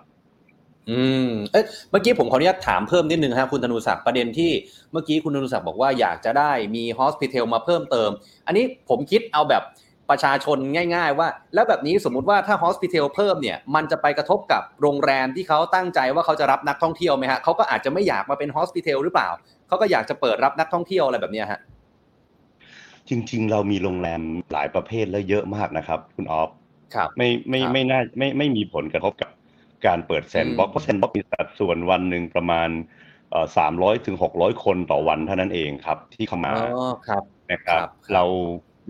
[0.89, 4.51] อืมเอ๊ะเมื่อกี้ผมขออนุญาตถามเพิ่มนิดนึงฮะคุณธนูศักดิ์ประเด็นที่
[4.91, 8.09] เมื่อกี้คุณธนูศักดิ์บอกว่าอยากจะได้มี Hospitel มาเพิ่มเติม
[8.47, 9.63] อันนี้ผมคิดเอาแบบ
[10.09, 10.57] ประชาชน
[10.95, 19.29] ง่าย ๆ ว่า แล้วแบบนี้สมมุติว่าถ้า Hospitel เพิ่มเนี่ยมันจะไปกระทบกับโรงแรมที่เขาตั้งใจว่าเขาจะรับนักท่องเที่ยวไหมฮะเขาก็อาจจะไม่อยากมาเป็น Hospitel หรือเปล่า
[19.67, 21.59] เขาก็อยากจะเปิดรับนักท่องเที่ยวอะไรแบบเนี้ยฮะ
[23.09, 24.21] จริง ๆ เรามีโรงแรม
[24.53, 26.49] หลายประเภทและเยอะมากนะครับ คุณออฟ
[26.95, 29.29] ครับไม่ไม่ครับไม่น่าไม่ไม่มีผลกระทบกับ
[29.85, 32.69] การเปิดแซนด์บ็อกอืมเพราะแซนด์บ็อกมีสัดส่วนวันหนึ่งประมาณ
[33.57, 38.23] สามร้อยถึงหกร้อยคนต่อวันเท่านั้นเองครับ ที่เข้ามาอ๋อครับนะครับครับ เรา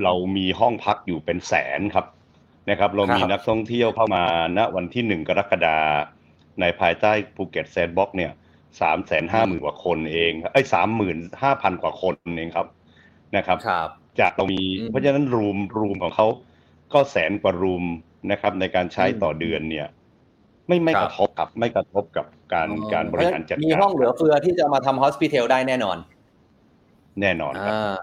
[0.04, 2.06] เรามีห้องพักอยู่เป็นแสนครับ
[2.70, 4.24] นะครับ เรามีครับนักท่องเที่ยวเข้ามา
[4.58, 5.78] ณวันที่หนึ่งกรกฎา
[6.62, 8.32] ในภายใต้ภูเก็ตแซนด์บ็อกซ์เนี่ย
[8.82, 12.68] สามแสนห้าหมื่นกว่าคนเองไอ้สามหมื่นห้าพันกว่าคนเองครับ
[13.38, 16.28] นะครับครับจากเรามีอืมเพราะฉะนั้น room room ของเขา
[16.94, 17.84] ก็แสนกว่า room
[18.32, 19.88] นะครับในการใช้อืมต่อเดือนเนี่ย
[20.70, 25.98] ไม่ไม่ครับกระทบกับไม่กระทบกับการการบริหารจัดการมีห้องเหลือเฟือที่จะมาทำ hospitel ได้แน่นอน
[27.22, 27.96] แน่นอนครับอ่า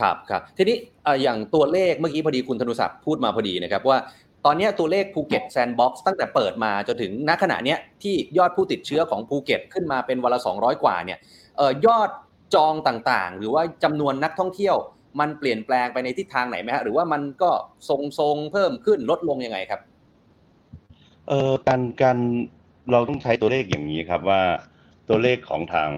[0.00, 3.98] ครับครับทีนี้เอ่ออย่างตัวเลขเมื่อกี้พอดีคุณธนุศักดิ์พูดมาพอดีนะครับว่า
[4.44, 11.18] ตอนเนี้ยตัวเลขภูเก็ตแซนด์บ็อกซ์ตั้งแต่เปิดมาจนถึงณขณะเนี้ยที่ยอดผู้ติดเชื้อของภูเก็ตขึ้นมาเป็นวันละ 200 กว่าเนี่ย
[11.56, 12.10] เอ่อยอด
[12.54, 14.76] จองต่างๆ หรือว่าจำนวนนักท่องเที่ยว
[15.20, 17.50] มันเปลี่ยนแปลงไปในทิศทางไหนไหมฮะหรือว่ามันก็
[17.88, 19.80] ทรงๆเพิ่มขึ้นลดลงยังไงครับ
[21.28, 22.18] เอ่อการการ
[22.92, 24.42] เราต้องใช้ตัวเลขอย่างนี้ครับว่า
[25.08, 25.90] ตัวเลขของทาง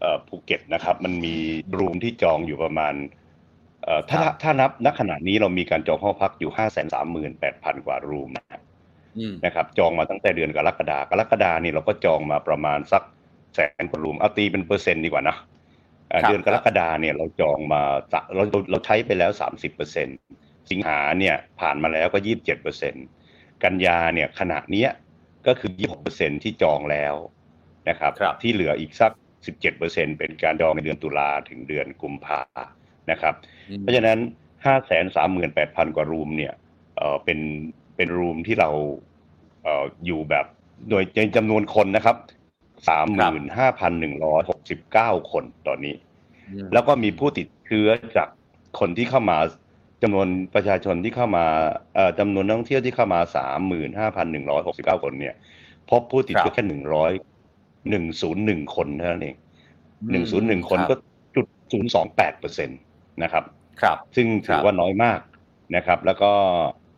[0.00, 1.34] เอ่อภูเก็ตนะครับ มันมี
[1.78, 2.94] room ที่จองอยู่ประมาณ
[3.84, 8.60] เอ่อถ้าครับถ้านับณขณะนี้เรามีการจองห้องพักอยู่ห้าแสนสามหมื่นแปดพันกว่ารูมนะครับ
[9.18, 13.02] อืมนะครับจองมาตั้งแต่เดือนกรกฎากรกฎานี่เราก็จองมาประมาณสัก
[13.54, 15.36] แสนกว่ารูมเอาตีเป็นเปอร์เซ็นต์ดีกว่านะ
[16.12, 17.82] อ่าครับเดือนกรกฎาเนี่ยเราจองมา
[18.12, 20.08] จะเราเราเราใช้ไปแล้วสามสิบเปอร์เซ็น
[20.70, 22.94] สิงหาเนี่ยผ่านมาแล้วก็ยี่สิบเจ็ดเปอร์เซ็น
[23.66, 24.90] กันยาเนี่ยขณะเนี้ย
[25.46, 27.14] ก็คือยี่หกเปอร์เซ็นที่จองแล้ว
[27.88, 29.12] นะครับครับที่เหลืออีกสัก
[29.46, 32.40] สิบเจ็ดเปอร์เซ็นเป็นการจองในเดือนตุลาถึงเดือนกุมภา
[33.10, 33.34] นะครับ
[33.68, 34.18] อืมเพราะฉะนั้น
[35.06, 36.54] 538,000 กว่ารูมเนี่ย
[36.96, 37.38] เอ่อเป็น
[37.96, 38.70] เป็นรูมที่เรา
[39.62, 40.46] เอ่ออยู่แบบ
[40.90, 42.16] โดยในจำนวนคนนะครับ
[45.14, 45.94] 35,169คนตอนนี้
[46.72, 48.28] แล้วก็มีผู้ติดเชื้อจาก
[48.78, 49.38] คนที่เข้ามา
[50.02, 51.44] จำนวนประชาชนที่เข้ามา
[51.94, 53.20] เอ่อจำนวนนักท่องเที่ยวที่เข้ามา
[54.12, 55.34] 35,169คนเนี่ย
[55.90, 56.64] พบผู้ติดเชื้อแค่
[58.00, 59.36] 100 101คนเท่านั้นเอง
[60.02, 60.94] 101คนก็
[61.34, 61.46] จุด
[61.94, 62.78] 028เปอร์เซ็นต์
[63.22, 63.44] นะครับ
[63.82, 65.20] ครับ ซึ่งถืครับว่าน้อยมาก
[65.76, 66.32] นะครับ แล้วก็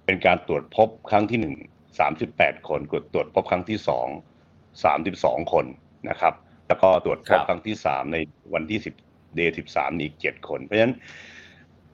[0.05, 1.55] เป็นการตรวจพบครั้งที่หนึ่ง
[1.99, 4.07] สามสิบแปดคนกดตรวจพบครั้งที่สอง
[4.85, 5.67] สามสิบสองคน
[6.09, 6.35] นะครับ
[6.69, 8.17] แล้วก็ตรวจพบครั้งที่สามใน
[8.55, 8.95] วันที่สิบ
[9.35, 10.95] day สิบสามอีกเจ็ดคน เพราะฉะนั้น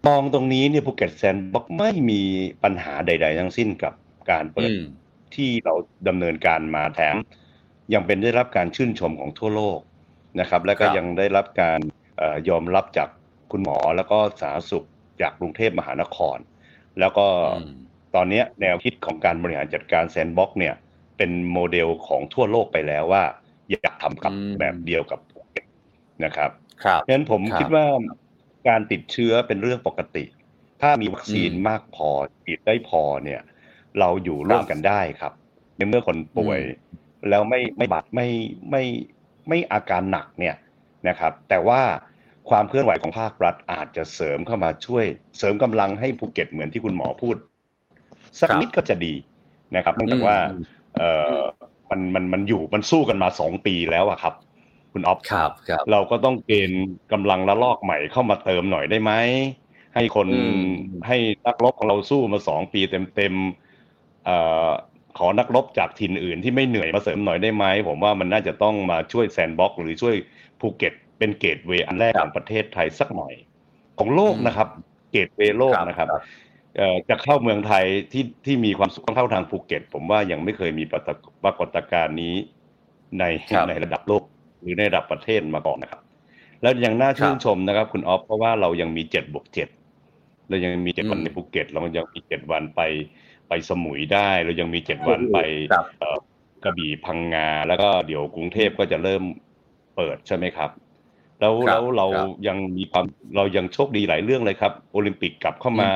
[0.07, 2.23] มองตรงนี้เนี่ยภูเก็ตแซนด์บ็อกซ์ไม่มี
[2.65, 3.95] ปัญหาใด ๆ ทั้งสิ้นกับ
[4.31, 4.83] การเปิดอืม
[5.35, 5.75] ที่เรา
[6.09, 7.17] ดำเนินการมาแถม
[7.95, 9.79] ยังเป็นได้รับการชื่นชมของทั่วโลก
[10.41, 11.81] นะครับ และก็ครับยังได้รับการ
[12.17, 13.09] เอ่อยอมรับจาก
[13.51, 14.87] คุณหมอแล้วก็สาธารณสุข
[15.21, 16.39] จากกรุงเทพมหานคร
[17.01, 17.71] แล้วก็อืม
[18.15, 20.75] ตอนเนี้ยแนวคิดของการบริหารจัดการแซนด์บ็อกซ์เนี่ย
[21.17, 23.25] เป็นโมเดลของทั่วโลกไปแล้วว่า
[23.71, 25.65] อยากทำกับอืมแบบเดียวกับภูเก็ต
[26.25, 26.51] นะครับ
[26.85, 27.85] ครับเพราะฉะนั้นผมครับคิดว่า
[28.69, 30.25] การติดเชื้อเป็นเรื่องปกติ
[30.83, 32.09] ถ้ามีวัคซีนอืมมากพอ
[32.45, 33.41] ฉีดได้พอเนี่ย
[33.99, 35.33] เราอยู่ร่วมกันได้ครับ
[35.77, 36.61] ในเมื่อคนป่วย
[37.29, 38.29] แล้วไม่ไม่บาดไม่
[38.71, 38.83] ไม่
[39.49, 40.57] ไม่อาการหนักเนี่ย
[41.09, 41.81] นะครับ แต่ว่า
[42.51, 45.05] ความเคลื่อนไหวของภาครัฐอาจจะเสริมเข้ามาช่วย
[45.39, 47.37] เสริมกำลังให้ภูเก็ตเหมือนที่คุณหมอพูด
[48.41, 49.15] สักครับนิดก็จะดี
[49.77, 50.63] นะครับเนื่องจากว่าอืม
[50.97, 51.03] เอ
[51.39, 51.41] อ
[51.91, 54.35] มันมันมันอยู่มันสู้กันมาสองปีแล้วอะครับ
[54.95, 59.13] คุณอ๊อฟครับครับเราก็ต้องเกณฑ์กำลังละลอกใหม่เข้ามาเติมหน่อยได้ไหม
[59.95, 60.69] ให้คนอืม
[61.07, 62.81] ให้นักรบของเราสู้มาสองปี
[63.17, 64.71] เต็มๆเอ่อ
[65.19, 70.15] ขอนักรบจากถิ่นอื่นที่ไม่เหนื่อยมาเสริมหน่อยได้ไหมผมว่ามันน่าจะต้องมาช่วยแซนด์บ็อกซ์หรือช่วย
[70.61, 73.35] ภูเก็ตเป็น gateway อันแรกครับของประเทศไทยสักหน่อย
[73.99, 74.69] ของโลกอืมนะครับ
[75.11, 76.23] gateway โลกครับนะครับครับ
[76.77, 82.35] เอ่อจะเข้าเมืองไทยที่ที่มีความสุขต้องเข้าทางภูเก็ต ผมว่ายังไม่เคยมีปรากฏปรากฏการณ์นี้
[83.19, 84.23] ในครับในระดับโลก
[84.65, 86.03] หรือในระดับประเทศมาก่อนนะครับ
[86.63, 89.69] แล้วยังน่าชื่นชมนะครับ คุณออฟเพราะว่าเรายังมีเจ็ดบวกเจ็ด
[90.49, 92.81] เรายังมีเจ็ดวันอืมในภูเก็ต เรายังมีเจ็ดวันไป
[93.49, 95.39] ไปสมุยได้ เรายังมีเจ็ดวันไป
[95.73, 96.17] ครับเอ่อ
[96.65, 99.23] กระบี่พังงา แล้วก็เดี๋ยวกรุงเทพก็จะเริ่ม
[99.97, 100.71] เปิดใช่ไหมครับ
[101.41, 103.05] แล้วครับแล้วเราครับยังมีความ
[103.37, 105.91] เรายังโชคดีหลายเรื่องเลยครับ โอลิมปิกกลับเข้ามา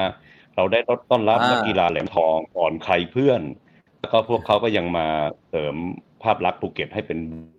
[0.56, 0.78] เราได้
[1.10, 3.42] ต้อนรับอ่านันักกีฬาแหลมทองก่อนใครเพื่อน
[4.00, 5.06] แล้วก็พวกเขาก็ยังมา
[5.48, 5.74] เสริม
[6.22, 7.57] ภาพลักษณ์ภูเก็ตให้เป็นบวก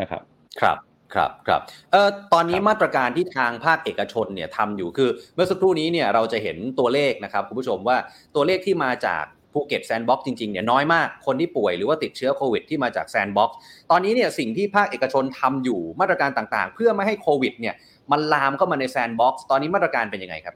[0.00, 0.22] นะครับ
[0.60, 0.78] ครับ
[1.14, 1.60] ครับครับ
[1.92, 7.96] เอ่อตอนนี้ครับมาตรการที่ทางภาคเอกชนเนี่ยทำอยู่คือเมื่อสักครู่นี้เนี่ยเราจะเห็นตัวเลขนะครับคุณผู้ชมว่า
[8.34, 13.56] ตัวเลขที่มาจากภูเก็ตแซนด์บ็อกซ์จริงๆเนี่ยน้อยมากคนที่ป่วยหรือว่าติดเชื้อโควิดที่มาจากแซนด์บ็อกซ์
[13.90, 17.74] ตอนนี้เนี่ยสิ่งที่ภาคเอกชนทำอยู่มาตรการต่างๆ เพื่อไม่ให้โควิดเนี่ย
[18.12, 20.54] มันลามเข้ามาในแซนด์บ็อกซ์ตอนนี้มาตรการเป็นยังไงครับ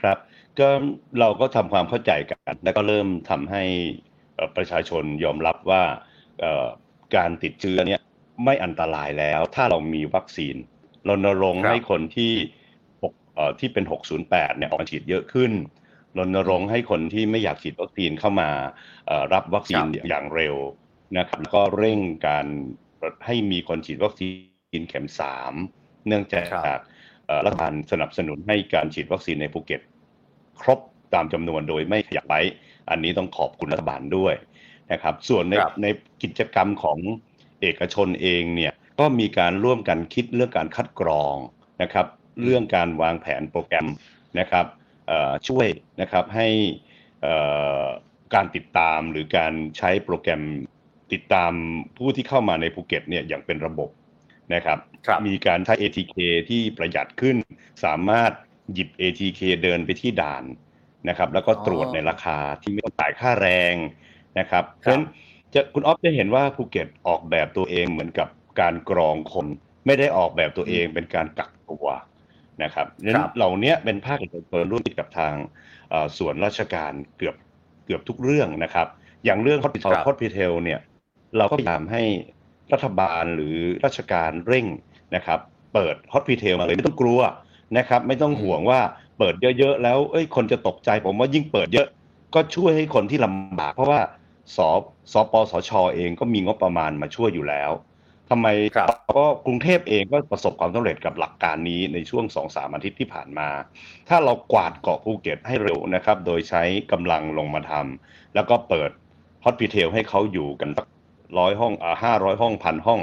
[0.00, 0.18] ครับ
[0.58, 0.68] ก็
[1.20, 3.62] เราก็ทำความเข้าใจกัน แล้วก็เริ่มทำให้
[4.34, 5.82] เอ่อประชาชนยอมรับว่า
[6.40, 6.66] เอ่อ
[7.14, 8.00] การติดเชื้อเนี่ย
[8.44, 10.56] ไม่อันตรายแล้ว ถ้าเรามีวัคซีน
[11.08, 12.32] รณรงค์ครับให้คนที่
[13.02, 13.84] หกเอ่อที่เป็น
[14.22, 15.52] 608 เนี่ยออกมาฉีดเยอะขึ้น
[16.18, 18.50] รณรงค์ให้คนที่ไม่อยากฉีดวัคซีนเข้ามา
[19.06, 20.56] เอ่อรับวัคซีนครับอย่างเร็ว
[21.18, 22.46] นะครับแล้วก็เร่งการ
[23.26, 24.28] ให้มีคนฉีดวัคซี
[24.80, 25.52] นเข็มสาม
[26.06, 26.80] เนื่องจากครับ
[27.26, 29.80] เอ่อรัฐบาลสนับสนุนให้การฉีดวัคซีนในภูเก็ต
[30.60, 30.80] ครบ
[31.14, 32.40] ตามจำนวนโดยไม่ขยับไว้
[32.90, 34.34] อันนี้ต้องขอบคุณรัฐบาลด้วย
[34.92, 35.86] นะครับ ส่วนในครับใน
[36.22, 36.98] กิจกรรมของ
[37.60, 41.36] เอกชนเองเนี่ยก็มีการร่วมกันคิดเรื่องการคัดกรอง
[41.82, 42.06] นะครับ
[42.42, 43.88] เรื่องการวางแผนโปรแกรม
[44.38, 44.66] นะครับ
[45.06, 45.66] เอ่อช่วย
[46.00, 46.48] นะครับให้
[47.22, 47.34] เอ่
[47.80, 47.84] อ
[48.34, 50.42] การติดตามหรือการใช้โปรแกรม
[51.12, 51.52] ติดตาม
[51.96, 53.90] ผู้ที่เข้ามาในภูเก็ตเนี่ยอย่างเป็นระบบ
[54.54, 56.16] นะครับครับมีการใช้ ATK
[56.48, 57.36] ที่ประหยัดขึ้น
[57.84, 58.32] สามารถ
[58.72, 60.44] หยิบ ATK เดินไปที่ด่าน
[61.08, 63.74] นะครับ แล้วก็ตรวจอ๋อในราคาที่ไม่ต้องจ่ายค่าแรง
[64.38, 65.04] นะครับเพราะฉะนั้น
[65.54, 68.28] จะคุณออฟจะเห็นว่าภูเก็ตออกแบบตัวเองเหมือนกับ
[68.60, 69.46] การกรองคน
[69.86, 71.86] ไม่ได้ออกแบบตัวเองเป็นการกักตัว
[72.62, 75.34] นะครับดังนั้นเหล่านี้เป็นภาคเอกชนร่วมกับทาง
[75.90, 77.36] เอ่อส่วนราชการเกือบ
[77.84, 78.86] เกือบทุกเรื่องนะครับ
[79.24, 80.80] อย่างเรื่อง hospital ครับ hospital เนี่ย
[81.38, 82.02] เราก็พยายามให้
[82.72, 84.66] รัฐบาลหรือราชการเร่ง
[85.14, 85.38] นะครับ
[85.74, 87.20] เปิดฮอ p พิเทลมาเลยไม่ต้องกลัว
[87.78, 88.80] นะครับ ไม่ต้องห่วงว่า
[89.18, 91.88] เปิดเยอะๆแล้วเอ้ยคนจะตกใจผมว่ายิ่งเปิดเยอะ
[92.34, 94.00] ก็ช่วยให้คนที่ลำบาก เพราะว่า
[94.56, 94.58] ส
[95.12, 97.70] สปสชเองก็มีงบประมาณมาช่วยอยู่แล้ว
[98.30, 103.48] ทำไมครับก็กรุงเทพเองก็ประสบความสำเร็จกับหลักการนี้ในช่วงสองสามอาทิตย์ที่ผ่านมา
[104.08, 108.90] ถ้าเรากวาดเกาะภูเก็ตให้เร็วนะครับ โดยใช้กำลังลงมาทำแล้วก็เปิด
[109.44, 110.86] ฮอ p พิเทลให้เขาอยู่กันสัก
[111.38, 113.00] ร้อยห้องอ่าห้าร้อยห้องพันห้อง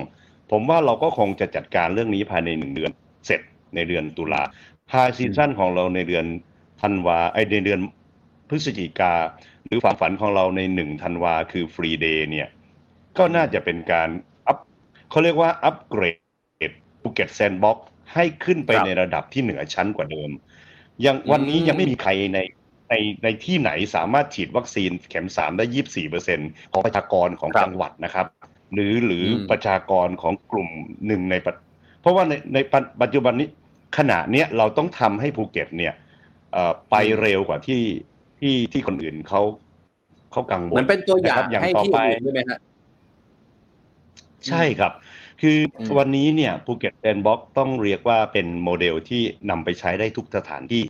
[0.51, 2.91] ผมว่าเราก็คงจะจัดการเรื่องนี้ภายในหนึ่งเดือน
[3.25, 3.41] เสร็จ
[3.75, 4.41] ในเดือนตุลา
[4.89, 6.25] high season ของเราในเดือน
[6.81, 7.79] ธันวาไอในเดือน
[8.49, 9.13] พฤศจิกา
[9.65, 12.47] หรือความฝันของเราในหนึ่งธันวาคือ free day เนี่ย
[13.17, 14.09] ก็น่าจะเป็นการ
[14.47, 14.57] up
[15.09, 16.03] เขาเรียกว่าอัปเกร
[16.69, 16.71] ด
[17.01, 17.77] ภูเก็ตแซนด์บ็อกซ์
[18.13, 20.31] ให้ขึ้นไปครับในระดับที่เหนือชั้นกว่าเดิม
[21.05, 22.39] ยังวันนี้อืมยังไม่มีใครใน
[22.89, 26.39] ในในที่ไหนสามารถฉีดวัคซีนเข็มสามได้ยี่สี่เปอร์เซ็นต์
[26.71, 28.25] ของประชากรของครับจังหวัดนะครับ
[28.73, 30.69] หรือหรืออมประชากรของกลุ่ม
[31.07, 31.55] หนึ่งในประ
[32.01, 33.47] เพราะว่าในในปัจปัจจุบันนี้
[33.97, 35.93] ขณะเนี้ยเราต้องทำให้ภูเก็ตเนี่ย
[36.53, 37.81] เอ่อไปเร็วกว่าที่
[38.43, 39.41] ที่ที่คนอื่นเขา
[40.31, 42.59] เขากังวลเหมือนเป็นตัวอย่างนะครับอย่างให้ต่อที่ไปอื่นด้วยไหมฮะ
[44.47, 44.91] ใช่ครับ
[45.41, 50.83] คืออมวันนี้เนี่ยภูเก็ตแซนด์บ็อกซ์ต้องเรียกว่าเป็นโมเดลที่นำไปใช้ได้ทุกสถานที่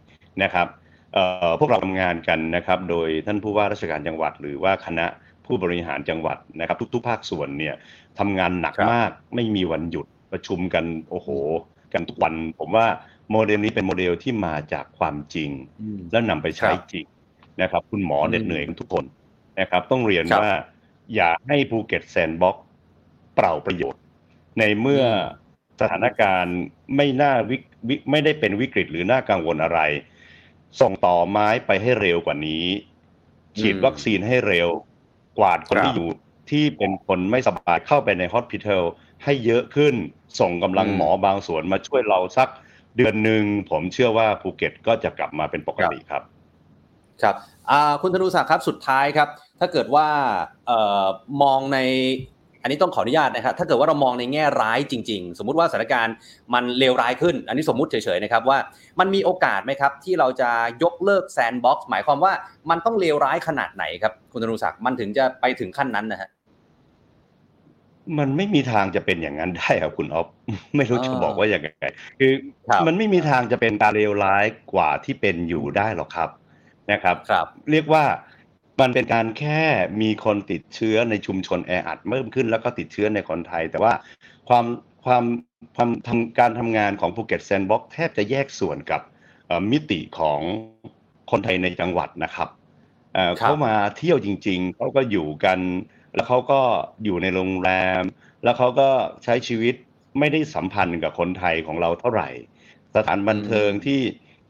[0.43, 0.67] นะครับ
[1.13, 5.05] เอ่อพวกเราทำงานกันนะครับ โดยท่านผู้ว่าราชการจังหวัด หรือว่าคณะ
[5.45, 7.75] ผู้บริหารจังหวัดนะครับ ทุก ๆ ภาคส่วนเนี่ย
[8.19, 11.29] ทำงานหนักครับมากไม่มีวันหยุดประชุมกันโอ้โห
[11.93, 12.87] กันทุกวัน ผมว่า
[13.31, 15.49] โมเดลนี้เป็นโมเดลที่มาจากความจริง
[15.81, 17.05] อืมแล้วนำไปใช้ครับจริง
[17.61, 19.05] นะครับ คุณหมออืมเหน็ดเหนื่อยกันทุกคน
[19.59, 20.51] นะครับ ต้องเรียนครับว่า
[21.15, 22.57] อย่าให้ภูเก็ตแซนด์บ็อกซ์
[23.35, 24.01] เปล่าประโยชน์
[24.59, 25.05] ในเมื่ออ
[25.81, 26.57] สถานการณ์
[26.95, 29.79] ไม่น่าวิวิไม่ได้เป็นวิกฤตหรือน่ากังวลอะไร
[30.81, 32.65] ส่งต่อไม้ไปให้เร็วกว่านี้
[33.59, 34.69] ฉีดอืมวัคซีนให้เร็ว
[35.39, 36.09] กวาดคนครับที่อยู่
[36.51, 38.83] ที่เป็นคนไม่สบายเข้าไปใน hospitel
[39.23, 39.95] ให้เยอะขึ้น
[40.39, 42.49] ส่งกำลังอืมหมอบางส่วนมาช่วยเราสัก
[42.97, 46.23] เดือนหนึ่งผมเชื่อว่าภูเก็ตก็จะกลับมาเป็นปกติครับ
[47.21, 47.35] ครับ
[47.71, 49.27] อ่าคุณธนูศักดิ์ครับสุดท้ายครับ
[49.59, 50.07] ถ้าเกิดว่า
[50.67, 51.05] เอ่อ
[51.41, 51.77] มองใน
[52.61, 56.15] อันนี้ต้องขออนุญาตนะครับถ้าเกิดว่าเรามองในแง่ร้ายจริง ๆ สมมุติว่าสถานการณ์
[56.53, 58.57] มันเลวร้ายขึ้น อันนี้สมมุติเฉยๆนะครับว่า
[58.99, 60.49] มันมีโอกาสไหมครับ ที่เราจะ
[60.83, 62.33] ยกเลิกแซนด์บ็อกซ์หมายความว่า
[62.69, 66.29] มันต้องเลวร้ายขนาดไหนครับ คุณธนูศักดิ์มันถึงจะไปถึงขั้นนั้นนะฮะ
[68.19, 70.27] มันไม่มีทางจะเป็นอย่างนั้นได้ครับคุณอ๊อฟ
[70.75, 71.69] ไม่รู้อ่าจะบอกว่าอย่างไง
[72.19, 72.33] คือ
[72.69, 76.29] ครับมันไม่มีทางจะเป็นการเลวร้ายกว่าที่เป็นอยู่ได้หรอกครับ
[76.91, 78.05] นะครับครับเรียกว่า
[78.81, 79.61] มันเป็นการแค่
[80.01, 83.93] มีคนติดเชื้อในชุมชนแออัดเพิ่มขึ้นแล้วก็ติดเชื้อในคนไทย แต่ว่า
[84.49, 84.65] ความ
[85.05, 85.23] ความ
[85.75, 89.01] ความทำการทำงานของภูเก็ตแซนด์บ็อกแทบจะแยกส่วนกับ
[89.47, 90.39] เอ่อมิติของ
[91.31, 92.49] คนไทยในจังหวัดนะครับ
[93.13, 95.59] เอ่อครับเขามาเที่ยวจริง ๆ เขาก็อยู่กัน
[96.15, 96.61] แล้วเขาก็
[97.03, 98.03] อยู่ในโรงแรม
[98.43, 98.89] แล้วเขาก็
[99.23, 99.75] ใช้ชีวิต
[100.19, 102.29] ไม่ได้สัมพันธ์กับคนไทยของเราเท่าไหร่
[102.95, 104.01] สถานบันเทิงที่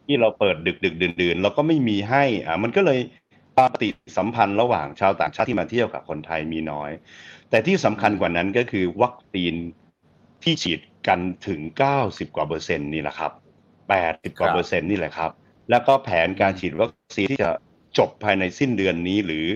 [0.05, 2.99] ที่เราเปิดดึกดึกดื่นดื่นเราก็ไม่มีให้อ่ามันก็เลย
[3.57, 6.91] ปฏิสัมพันธ์ระหว่างชาวต่างชาติที่มาเที่ยวกับคนไทยมีน้อย
[7.49, 9.53] แต่ที่สำคัญกว่านั้นก็คือวัคซีน
[10.43, 11.61] ที่ฉีดกันถึง
[11.99, 13.31] 90 กว่าเปอร์เซ็นต์นี่แหละครับ
[13.89, 15.31] 80 กว่าเปอร์เซ็นต์นี่แหละครับ
[15.69, 17.51] แล้วก็แผนการฉีดวัคซีนที่จะ
[17.97, 19.47] จบภายในสิ้นเดือนนี้หรือ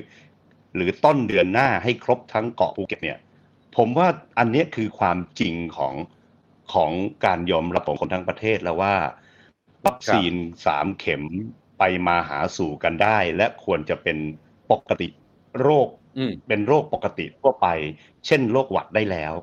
[0.75, 3.19] หรือต้นเดือนหน้าให้ครบทั้งเกาะภูเก็ตเนี่ย
[3.77, 4.07] ผมว่า
[4.39, 5.93] อันนี้คือความจริงของ
[6.73, 6.91] ของ
[7.25, 8.95] การยอมรับของคนทั้งประเทศแล้วว่า
[9.87, 10.33] วัคซีน
[10.65, 11.23] สามเข็ม
[11.79, 14.17] ไปมาหาสู่กันได้ และควรจะเป็น
[14.71, 15.07] ปกติ
[15.61, 17.67] โรคอืมเป็นโรคปกติทั่วไป
[18.25, 19.33] เช่นโรคหวัดได้แล้ว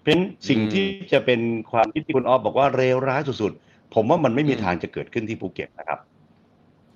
[0.00, 6.00] เพราะฉะนั้นสิ่งอืมที่จะเป็นความคิดที่คุณออฟบอกว่าเลวร้ายสุดๆ ผมว่ามันไม่มีอืมทางจะเกิดขึ้นที่ภูเก็ตนะครับ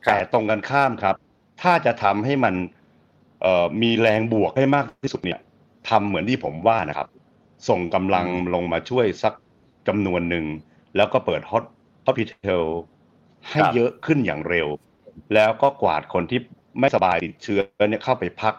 [0.07, 1.17] ครับแต่ตรงกันข้ามครับ
[1.63, 2.55] ถ้าจะทำให้มัน
[3.43, 5.39] เอ่อมีแรงบวกให้มากที่สุดเนี่ย
[5.89, 7.09] ทำเหมือนที่ผมว่านะครับ
[7.69, 9.35] ส่งกำลังอืมลงมาช่วยสัก
[9.89, 10.45] จำนวนหนึ่ง
[10.97, 11.65] แล้วก็เปิดฮอต
[12.05, 12.65] ฮอสพิทอล
[13.51, 14.69] ให้ครับเยอะขึ้นอย่างเร็ว
[15.35, 16.41] แล้วก็กวาดคนที่
[16.81, 18.55] ไม่สบายติดเชื้อเนี่ยเข้าไปพัก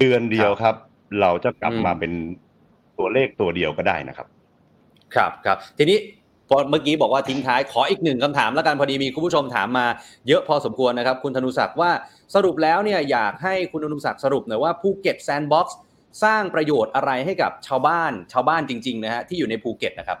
[0.00, 0.74] เดือนเดียวครับ
[1.20, 2.12] เราจะกลับอืมมาเป็น
[2.98, 4.26] ตัวเลขตัวเดียวก็ได้นะครับ
[5.14, 5.98] ครับครับทีนี้
[6.48, 9.86] พอเมื่อกี้บอกว่าทิ้งท้ายขออีกหนึ่งคำถามแล้วกันพอดีมีคุณผู้ชมถามมา
[10.28, 11.90] เยอะพอสมควรนะครับ คุณธนูศักดิ์ว่า
[12.34, 15.78] สรุปแล้วเนี่ยอยากให้คุณธนูศักดิ์สรุปหน่อยว่าภูเก็ตแซนด์บ็อกซ์
[16.24, 20.18] สร้างประโยชน์อะไรให้กับชาวบ้านชาวบ้านจริงๆนะฮะที่อยู่ในภูเก็ตนะครับ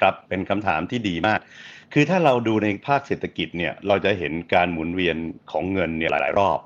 [0.00, 1.40] ครับเป็นคำถามที่ดีมาก
[1.92, 5.16] คือถ้าเราดูในภาคเศรษฐกิจเนี่ยเราจะเห็นการหมุนเวียน
[5.50, 6.58] ของเงินเนี่ยหลาย ๆ รอบ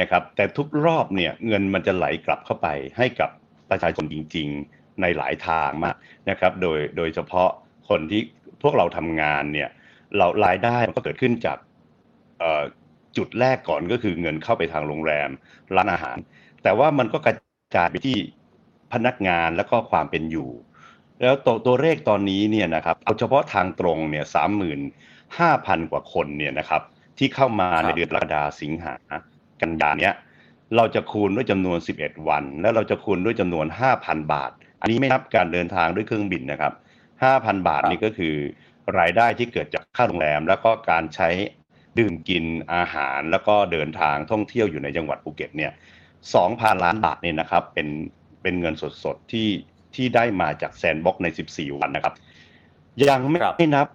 [0.00, 3.30] นะครับแต่ทุกรอบเนี่ยเงินมันจะไหลกลับเข้าไปให้กับ
[3.70, 5.96] ประชาชนจริง ๆ ในหลายทางมาก
[6.30, 7.50] นะครับโดยโดยเฉพาะ
[7.88, 8.22] คนที่
[8.62, 9.68] พวกเราทำงานเนี่ย
[10.16, 11.58] เรารายได้มันก็เกิดขึ้นจาก
[13.16, 15.30] จุดแรกก่อนก็คือเงินเข้าไปทางโรงแรม
[15.76, 16.16] ร้านอาหาร
[16.62, 17.34] แต่ว่ามันก็กระ
[17.76, 18.16] จายไปที่
[18.92, 20.50] พนักงานแล้วก็ความเป็นอยู่
[21.22, 24.80] แล้วตัวตัวเลขตอนนี้เนี่ยนะครับเอาเฉพาะทางตรงเนี่ยสามหมื่น
[25.38, 26.82] ห้าพันกว่าคนเนี่ยนะครับ
[27.18, 28.94] ที่เข้ามาครับในเดือนกรกฎาสิงหา
[29.60, 30.14] กันยาเนี้ย
[30.76, 33.66] เราจะคูณด้วยจำนวน 11 วัน แล้วเราจะคูณด้วยจำนวน
[33.98, 36.72] 5,000 บาท อันนี้ไม่นับการเดินทางด้วยเครื่องบินนะครับ
[37.20, 38.34] 5,000 บาทครับนี่ก็คือ
[38.98, 41.28] รายได้ที่เกิดจากค่าโรงแรม แล้วก็การใช้
[41.98, 45.72] ดื่มกินอาหาร แล้วก็เดินทางท่องเที่ยวอยู่ในจังหวัดภูเก็ตเนี่ย
[46.28, 47.88] 2,000 ล้านบาทเนี่ยนะครับเป็น
[48.42, 49.48] เป็นเงินสดๆที่
[49.94, 52.14] ที่ได้มาจากแซนด์บ็อกซ์ใน 14 วันนะครับ
[53.08, 53.86] ยังไม่ครับนับ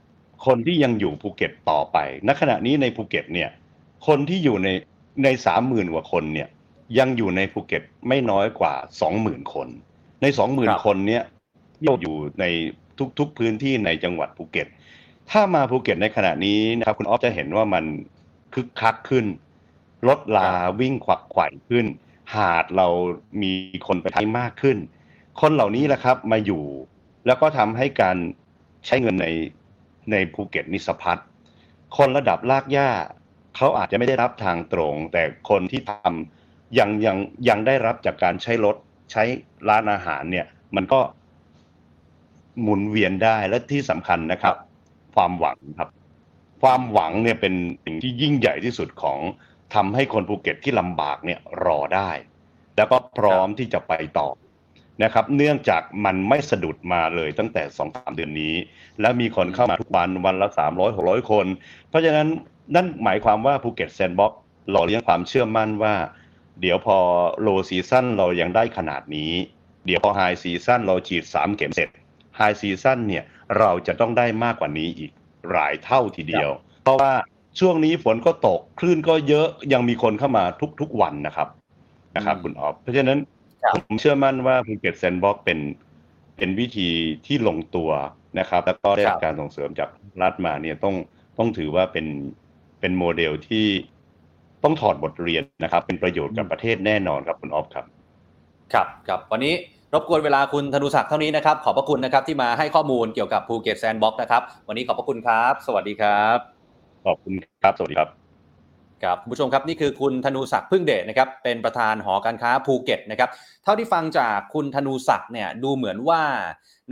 [0.46, 3.50] คนที่ยังอยู่ภูเก็ตต่อไป ณ ขณะนี้ในภูเก็ตเนี่ย
[4.08, 4.70] คนที่อยู่ใน
[5.24, 6.48] ในสามหมื่นกว่าคนเนี่ย
[7.00, 9.68] ยังอยู่ในภูเก็ตไม่น้อยกว่าสองหมื่นคน
[10.22, 11.24] ในสองหมื่นคนรับคนเนี่ย
[12.02, 12.46] อยู่ใน
[13.20, 14.68] ทุกๆพื้นที่ในจังหวัดภูเก็ต
[15.32, 17.84] ถ้ามาภูเก็ตในขณะนี้นะครับคุณออฟจะเห็นว่ามัน
[18.54, 19.26] คึกคักขึ้น
[20.08, 21.86] รถราวิ่งขวักไขว่ขึ้น
[22.34, 22.88] หาดเรา
[23.42, 23.52] มี
[23.88, 24.78] คนไปใช้มากขึ้น
[25.42, 26.64] คนเหล่านี้แหละครับมาอยู่
[27.26, 28.18] แล้วก็ทำให้การ
[28.86, 29.28] ใช้เงินใน
[30.12, 31.18] ในภูเก็ตนิสพัด
[31.98, 32.90] คนระดับลากหญ้า
[33.56, 37.18] เขาอาจจะไม่ได้รับทางตรง แต่คนที่ทำยังยัง
[37.50, 38.76] ยังได้รับจากการใช้รถ
[39.12, 39.24] ใช้
[39.70, 40.46] ร้านอาหารเนี่ย
[40.76, 41.00] มันก็
[42.62, 44.56] หมุนเวียนได้และที่สำคัญนะครับ
[45.16, 45.90] ความหวังครับ
[46.62, 47.54] ความหวังเนี่ยเป็น
[47.86, 49.20] สิ่งที่ยิ่งใหญ่ที่สุดของ
[49.76, 52.12] ทำให้คนภูเก็ตที่ลำบากเนี่ยรอได้
[52.76, 54.28] แล้วก็พร้อมที่จะไปต่อ
[55.04, 58.54] นะครับเนื่องจากมันไม่สะดุดมาเลยตั้งแต่สองสามเดือนนี้
[59.02, 61.46] แล้วมีคนเข้ามาทุกวันวันละสามร้อยหกร้อยคน
[61.90, 62.28] เพราะฉะนั้น
[62.76, 64.34] นั่นหมายความว่าภูเก็ตแซนด์บ็อกซ์
[64.70, 65.96] หล่อเลี้ยงความเชื่อมั่นว่า
[66.62, 66.98] เดี๋ยวพอ
[67.42, 69.32] low season เรายังได้ขนาดนี้
[69.86, 71.90] เดี๋ยวพอ high season เราฉีดสามเข็มเสร็จ
[72.38, 73.24] high season เนี่ย
[73.60, 75.12] เราจะต้องได้มากกว่านี้อีก
[75.52, 76.50] หลายเท่าทีเดียว
[76.84, 77.14] เพราะว่า
[77.60, 80.44] ช่วงนี้ฝนก็ตกคลื่นก็เยอะยังมีคนเข้ามา
[80.82, 81.48] ทุกๆวันนะครับ
[82.16, 83.20] นะครับคุณออฟเพราะฉะนั้น
[83.74, 85.60] ผมเชื่อมั่นว่าภูเก็ตแซนด์บ็อกซ์เป็น
[86.38, 86.90] เป็นวิธี
[87.26, 87.90] ที่ลงตัว
[88.40, 89.90] นะครับ แล้วก็ได้รับการส่งเสริมจาก
[90.22, 90.96] รัฐมาเนี่ยต้อง
[91.38, 92.08] ต้องถือว่าเป็น
[92.80, 93.66] เป็นโมเดลที่
[94.64, 97.86] ต้องถอดบทเรียนนะครับ เป็นประโยชน์กับประเทศแน่นอนครับคุณออฟครับ
[98.74, 99.54] ครับครับวันนี้
[99.94, 106.38] รบกวนเวลาคุณธนูศักดิ์เท่านี้นะครับ ขอบพระคุณนะครับที่มาให้ข้อมูลเกี่ยวกับภูเก็ตแซนด์บ็อกซ์นะครับ วันนี้ขอบพระคุณครับ สวัสดีครับ
[107.06, 108.25] ขอบคุณครับ สวัสดีครับ
[109.04, 113.30] ครับคุณผู้ชมครับนี่คือคุณธนูศักดิ์พึ่งเดชนะครับเป็นประธานหอการค้าภูเก็ตนะครับ
[113.64, 116.22] เท่าที่ฟังจากคุณธนูศักดิ์เนี่ยดูเหมือนว่า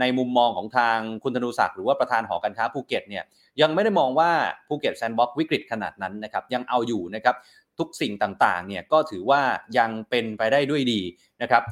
[0.00, 3.24] ในมุมมองของทางคุณธนูศักดิ์หรือว่าประธานหอการค้าภูเก็ตเนี่ย
[3.60, 4.30] ยังไม่ได้มองว่า
[4.68, 7.36] ภูเก็ตแซนด์บ็อกซ์วิกฤตขนาดนั้นนะครับยังเอาอยู่นะครับ
[7.78, 9.40] ทุกสิ่งต่างๆเนี่ยก็ถือว่า
[9.78, 11.00] ยังเป็นไปได้ด้วยดี
[11.42, 11.62] นะครับ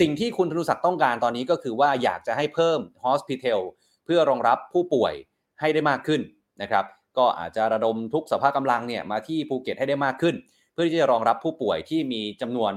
[0.00, 3.60] สิ่งที่คุณธนูศักดิ์ต้องการตอนนี้ก็คือว่าอยากจะให้เพิ่ม hospitel
[4.04, 5.14] เพื่อรองรับผู้ป่วย
[5.60, 6.20] ให้ได้มากขึ้น
[6.62, 6.84] นะครับ
[7.18, 10.34] ก็อาจจะระดมทุกสภาพกำลังเนี่ยมาที่ภูเก็ตให้ได้มากขึ้น
[10.72, 12.72] เพื่อที่จะรองรับผู้ป่วยที่มีจำนวน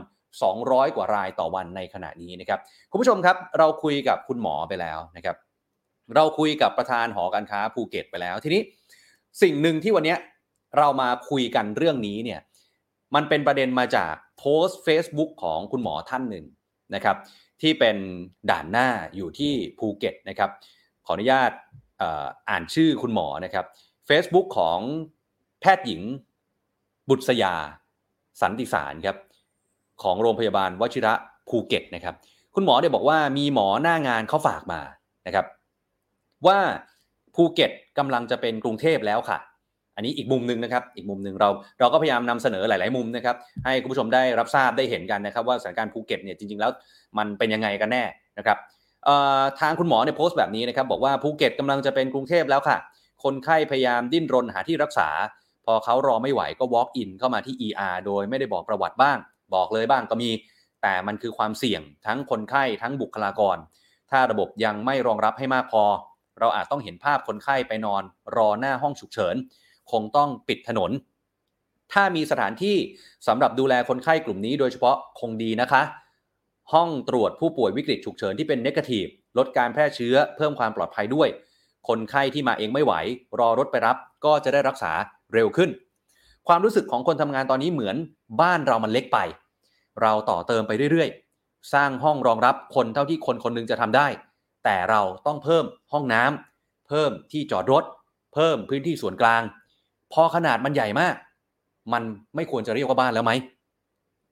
[0.45, 2.59] 200 กว่ารายต่อวันในขณะนี้นะครับ
[2.91, 5.35] คุณผู้ชมครับเราคุยกับคุณหมอไปแล้วนะครับ
[6.15, 8.61] เราคุยกับประธานหอการค้าภูเก็ตไปแล้ว ทีนี้
[9.41, 10.15] สิ่งหนึ่งที่วันนี้
[10.77, 12.39] เรามาคุยกันเรื่องนี้เนี่ย
[13.15, 16.45] มันเป็นประเด็นมาจากโพสต์ Facebook ของคุณหมอท่านหนึ่ง
[16.95, 17.17] นะครับ
[17.61, 17.97] ที่เป็น
[18.49, 20.49] ด่านหน้าอยู่ที่ภูเก็ตนะครับ
[21.05, 21.51] ขออนุญาต
[22.49, 23.65] อ่านชื่อคุณหมอนะครับ
[24.09, 24.79] Facebook ของ
[25.61, 26.01] แพทย์หญิง
[27.09, 27.55] บุษยา
[28.41, 29.17] สันติสารครับ
[30.03, 31.13] ของโรงพยาบาลวชิระ
[31.49, 32.15] ภูเก็ตนะครับ
[32.55, 34.81] คุณหมอเนี่ยบอกว่ามีหมอหน้างานเขาฝากมา
[35.27, 35.45] นะครับ
[36.47, 36.59] ว่า
[37.35, 39.39] ภูเก็ตกำลังจะเป็นกรุงเทพแล้วค่ะ
[39.95, 46.71] อันนี้อีกมุมหนึ่งนะครับ อีกมุมหนึ่งเราเราก็พยายามนำเสนอหลาย ๆ มุมนะครับ ให้คุณผู้ชมได้รับทราบได้เห็นกันนะครับ ว่าสถานการณ์ภูเก็ตเนี่ยจริง ๆ แล้ว
[47.17, 48.03] มันเป็นยังไงกันแน่
[48.37, 48.57] นะครับ
[49.59, 52.77] ทางคุณหมอเนี่ยโพสต์แบบนี้นะครับ บอกว่าภูเก็ตกำลังจะเป็นกรุงเทพแล้วค่ะ
[53.23, 55.09] คนไข้พยายามดิ้นรนหาที่รักษา
[55.65, 59.17] พอเขารอไม่ไหวก็ walk in เข้ามาที่ ER โดยไม่ได้บอกประวัติบ้าง
[59.53, 60.29] บอกเลยบ้างก็มี
[60.81, 63.57] แต่มันคือความเสี่ยงทั้งคนไข้ทั้งบุคลากร
[64.11, 65.83] ถ้าระบบยังไม่รองรับให้มากพอ
[66.39, 68.03] เราอาจต้องเห็นภาพคนไข้ไปนอน
[68.35, 69.35] รอหน้าห้องฉุกเฉิน
[69.91, 70.91] คงต้องปิดถนน
[71.93, 72.77] ถ้ามีสถานที่
[73.27, 75.81] สำหรับดูแลคนไข้กลุ่มนี้ โดยเฉพาะคงดีนะคะ
[76.73, 79.05] ห้องตรวจผู้ป่วยวิกฤตฉุกเฉินที่เป็นเนกาทีฟ
[79.37, 81.29] ลดการแพร่เชื้อเพิ่มความปลอดภัยด้วย
[81.87, 82.93] คนไข้ที่มาเองไม่ไหว
[83.39, 84.91] รอรถไปรับก็จะได้รักษา
[85.33, 85.69] เร็วขึ้น
[86.47, 87.95] ความรู้สึกของคนทำงานตอนนี้เหมือน
[88.41, 89.19] บ้านเรามันเล็กไป
[90.01, 94.07] เราต่อเติมไปเรื่อยๆ สร้างห้องรองรับคนเท่าที่คนคนหนึงจะทำได้
[94.63, 97.83] แต่เราต้องเพิ่มห้องน้ำเพิ่มที่จอดรถ
[98.33, 99.41] เพิ่มพื้นที่ส่วนกลาง
[100.13, 101.15] พอขนาดมันใหญ่มาก
[101.93, 102.03] มัน
[102.35, 103.31] ไม่ควรจะเรียกว่าบ้านแล้วไหม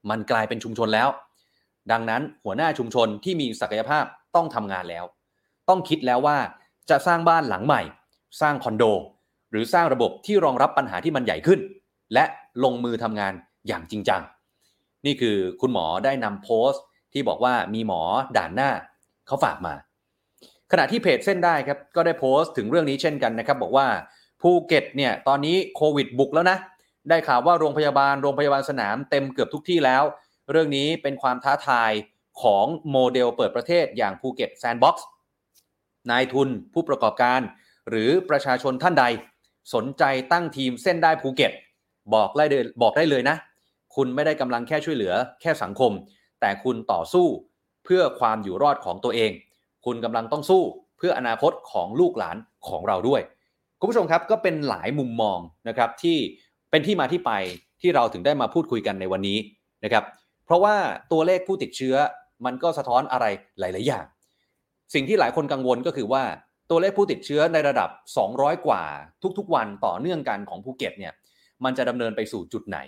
[0.10, 1.10] มันกลายเป็นชุมชนแล้ว
[1.91, 5.06] ดังนั้นหัวหน้าชุมชนที่มีศักยภาพต้องทำงานแล้ว
[5.70, 6.38] ต้องคิดแล้วว่า
[6.90, 7.82] จะสร้างบ้านหลังใหม่
[8.42, 8.84] สร้างคอนโด
[9.52, 11.60] หรือสร้างระบบที่รองรับปัญหาที่มันใหญ่ขึ้น
[12.14, 12.26] และ
[12.64, 13.34] ลงมือทำงาน
[13.68, 14.22] อย่างจริงจัง
[15.06, 16.84] นี่คือคุณหมอได้นำโพสต์
[17.14, 18.02] ที่บอกว่ามีหมอ
[18.38, 18.70] ด่านหน้า
[19.28, 19.74] เขาฝากมา
[20.72, 23.88] ขณะที่เพจเส้นด้ายครับก็ได้โพสต์ถึงเรื่องนี้เช่นกันนะครับ บอกว่า
[24.42, 26.58] ภูเก็ตเนี่ยตอนนี้โควิดบุกแล้วนะ
[27.10, 30.04] ได้ข่าวว่าโรงพยาบาลโรงพยาบาลสนามเต็มเกือบทุกที่แล้ว
[30.52, 31.92] เรื่องนี้เป็นความท้าทาย
[32.42, 35.08] ของโมเดลเปิดประเทศอย่างภูเก็ตแซนด์บ็อกซ์
[36.12, 37.41] นายทุนผู้ประกอบการ
[37.89, 39.05] หรือประชาชนท่านใด
[39.74, 41.51] สนใจตั้งทีมเส้นด้ายภูเก็ต
[42.14, 43.38] บอกได้เลยบอกได้เลยนะ
[43.95, 45.91] คุณไม่ได้กำลังแค่ช่วยเหลือแค่สังคม
[46.41, 47.28] แต่คุณต่อสู้
[47.86, 49.32] เพื่อความอยู่รอดของตัวเอง
[49.86, 50.64] คุณกำลังต้องสู้
[50.97, 52.38] เพื่ออนาคตของลูกหลาน
[52.68, 53.22] ของเราด้วย
[53.80, 56.18] คุณผู้ชมครับก็เป็นหลายมุมมองนะครับที่
[56.72, 57.32] เป็นที่มาที่ไป
[57.82, 59.38] ที่เราถึงได้มาพูดคุยกันในวันนี้
[59.84, 60.03] นะครับ
[60.45, 60.76] เพราะว่า
[61.12, 61.95] ตัวเลขผู้ติดเชื้อ
[62.45, 63.26] มันก็สะท้อนอะไร
[63.60, 64.05] หลาย ๆ อย่าง
[64.94, 66.24] สิ่งที่หลายคนกังวลก็คือว่า
[66.70, 67.90] ตัวเลขผู้ติดเชื้อในระดับ
[68.28, 68.84] 200 กว่า
[69.38, 71.14] ทุกๆ วันต่อเนื่องกันของภูเก็ตเนี่ย
[71.64, 72.80] มันจะดำเนินไปสู่จุดไหน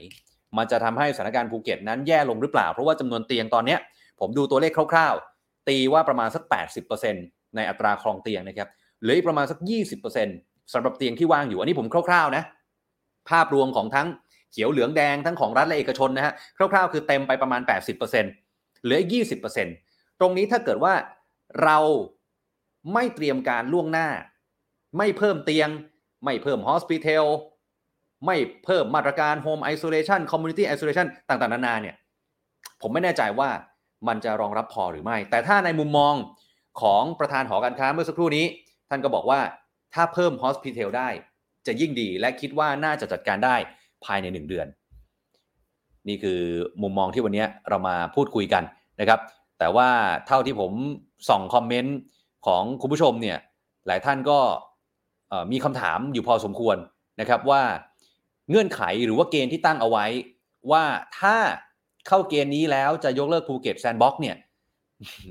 [0.57, 3.77] มันจะทำให้สถานการณ์ภูเก็ตนั้นแย่ลงหรือเปล่า เพราะว่าจำนวนเตียงตอนนี้
[4.19, 6.43] ผมดูตัวเลขคร่าวๆ ตีว่าประมาณสัก
[6.99, 8.69] 80%ในอัตราครองเตียงนะครับ
[9.01, 9.59] เหลืออีกประมาณสัก
[10.15, 12.43] 20%สำหรับเตียงที่ว่างอยู่อันนี้ผมคร่าวๆนะ
[13.29, 14.07] ภาพรวมของทั้ง
[14.51, 19.09] เขียวเหลืองแดงทั้งของรัฐและเอกชนนะฮะคร่าวๆ คือเต็มไปประมาณ 80%เหลืออีก
[19.65, 20.93] 20%ตรงนี้ถ้าเกิดว่า
[21.63, 21.77] เรา
[22.93, 24.07] ไม่เตรียมการล่วงหน้า
[24.97, 25.69] ไม่เพิ่มเตียง
[26.23, 27.25] ไม่เพิ่ม hospital
[28.25, 31.95] ไม่เพิ่มมาตรการ home isolation community isolation ต่างๆ นานาเนี่ย
[32.81, 33.49] ผมไม่แน่ใจว่า
[34.07, 36.13] มันจะรองรับพอหรือไม่ แต่ถ้าในมุมมอง
[36.81, 38.45] ของประธานหอการค้าเมื่อสักครู่นี้
[38.89, 39.41] ท่านก็บอกว่า
[39.93, 41.09] ถ้าเพิ่ม hospital ได้
[41.67, 43.55] จะยิ่งดีและคิดว่าน่าจะจัดการได้
[44.05, 44.67] ภายใน 1 เดือน
[46.07, 46.39] นี่คือ
[46.81, 48.63] มุมมองที่วันนี้เรามาพูดคุยกัน
[48.99, 49.19] นะครับ
[49.59, 49.89] แต่ว่า
[50.27, 50.71] เท่าที่ผม
[51.29, 51.97] ส่องคอมเมนต์
[52.45, 53.37] ของคุณผู้ชมเนี่ย
[53.87, 54.39] หลายท่านก็
[55.51, 56.77] มีคำถามอยู่พอสมควร
[57.21, 57.61] นะครับว่า
[58.49, 60.05] เงื่อนไขหรือว่าเกณฑ์ที่ตั้งเอาไว้
[60.71, 60.83] ว่า
[61.19, 61.35] ถ้า
[62.07, 64.35] เข้าเกณฑ์นี้แล้วจะยกเลิกภูเก็ตแซนด์บ็อกซ์เนี่ย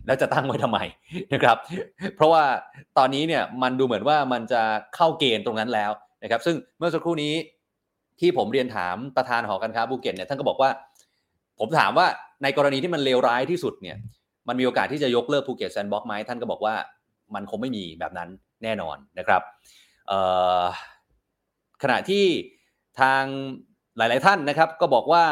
[0.06, 0.78] แล้วจะตั้งไว้ทำไม
[1.32, 1.56] นะครับ
[2.16, 2.44] เพราะว่า
[2.98, 4.62] ตอนนี้เนี่ยมันดูเหมือนว่ามันจะ
[4.96, 5.90] เข้าเกณฑ์ตรงนั้นแล้ว
[6.22, 7.34] นะครับ ซึ่งเมื่อสักครู่นี้
[8.20, 10.70] ที่ผมเรียนถามประธานหอการค้าภูเก็ตเนี่ยท่านก็บอกว่า
[11.60, 12.06] ผมถามว่า
[12.42, 13.96] ในกรณีที่มันเลวร้ายที่สุดเนี่ย
[14.48, 16.74] มันมีโอกาสที่จะยกเลิกภูเก็ตแซนด์บ็อกซ์ไหมท่านก็บอกว่า
[17.34, 18.28] มันคงไม่มีแบบนั้น
[18.62, 19.42] แน่นอนนะครับ
[21.82, 22.24] ขณะที่
[23.00, 23.22] ทาง
[23.96, 25.24] หลาย ๆ ท่านนะครับก็บอกว่า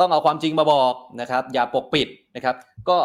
[0.00, 2.56] ต้องเอาความจริงมาบอกนะครับ อย่าปกปิดนะครับ
[2.88, 2.98] ก็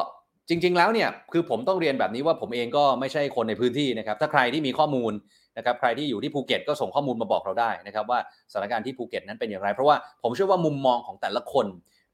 [0.50, 5.14] จริง ๆ แล้วเนี่ยคือผมต้องเรียนแบบนี้ว่าผมเองก็ไม่ใช่คนในพื้นที่นะครับ ถ้าใครที่มีข้อมูล
[5.58, 8.20] นะครับ ใครที่อยู่ที่ภูเก็ตก็ส่งข้อมูลมาบอกเราได้นะครับ ว่า
[8.52, 11.66] สถานการณ์ที่ภูเก็ตนั้นเป็นอย่างไร เพราะว่าผมเชื่อว่ามุมมองของแต่ละคน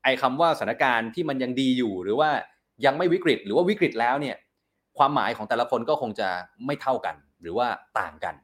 [0.05, 2.29] ไอ้คำว่าสถานการณ์ที่มันยังดีอยู่ หรือว่า
[2.85, 4.35] ยังไม่วิกฤต หรือว่าวิกฤตแล้วเนี่ย
[4.97, 6.29] ความหมายของแต่ละคนก็คงจะ
[6.65, 7.67] ไม่เท่ากัน หรือว่า
[7.99, 8.35] ต่างกัน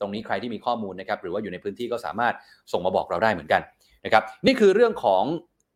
[0.00, 2.34] ตรงนี้ใครที่มีข้อมูลนะครับ หรือว่าอยู่ในพื้นที่ก็สามารถ
[2.72, 3.62] ส่งมาบอกเราได้เหมือนกัน
[4.04, 5.24] นะครับ นี่คือเรื่องของ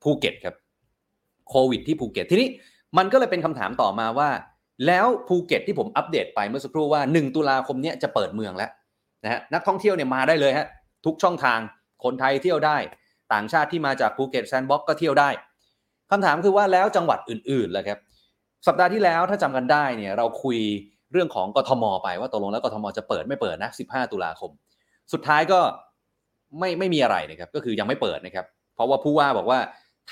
[0.03, 0.55] ภูเก็ตครับ
[1.49, 2.49] โควิดที่ภูเก็ตทีนี้
[2.99, 4.31] มันก็เลยเป็นคำถามต่อมาว่า
[4.87, 8.71] แล้วภูเก็ตที่ผมอัปเดตไปเมื่อสักครู่ว่า 1 ตุลาคมนี้จะเปิดเมืองแล้ว
[9.25, 10.67] นะฮะนักท่องเที่ยวเนี่ยมาได้เลยฮะ
[11.07, 11.59] ทุกช่องทาง
[12.05, 12.77] คนไทยเที่ยวได้
[13.33, 15.31] ต่างชาติที่มาจากภูเก็ตแซนด์บ็อกซ์ก็เที่ยวได้
[16.11, 17.99] คำถามคือว่าแล้วจังหวัดอื่นๆล่ะครับ
[18.67, 20.59] สัปดาห์ที่แล้วถ้าจำกันได้เนี่ยเราคุย
[21.13, 24.51] เรื่องของกทม ไปว่าตกลงแล้วกทมจะเปิดไม่เปิดนะ 15 ตุลาคม
[25.13, 25.61] สุดท้ายก็
[26.59, 29.59] ไม่ไม่มีอะไรนะครับก็คือยังไม่เปิดนะครับ เพราะว่าผู้ว่าบอกว่า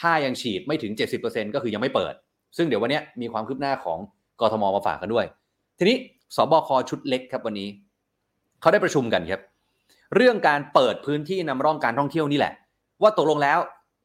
[0.01, 0.93] ถ้ายังฉีดไม่ถึง
[1.23, 2.14] 70%ก็คือยังไม่เปิด
[2.57, 3.99] ซึ่งเดี๋ยววันนี้มีความคืบหน้าของ
[4.41, 5.27] กทมมาฝากกันด้วย
[5.79, 5.97] ทีนี้
[6.37, 7.69] สบคชุดเล็กครับวันนี้
[8.61, 9.41] เขาได้ประชุมกันครับ
[10.14, 12.53] เรื่องการเปิดพื้นที่นำร่องการท่องเที่ยวนี่แหละ
[13.03, 13.59] ว่าตกลงแล้ว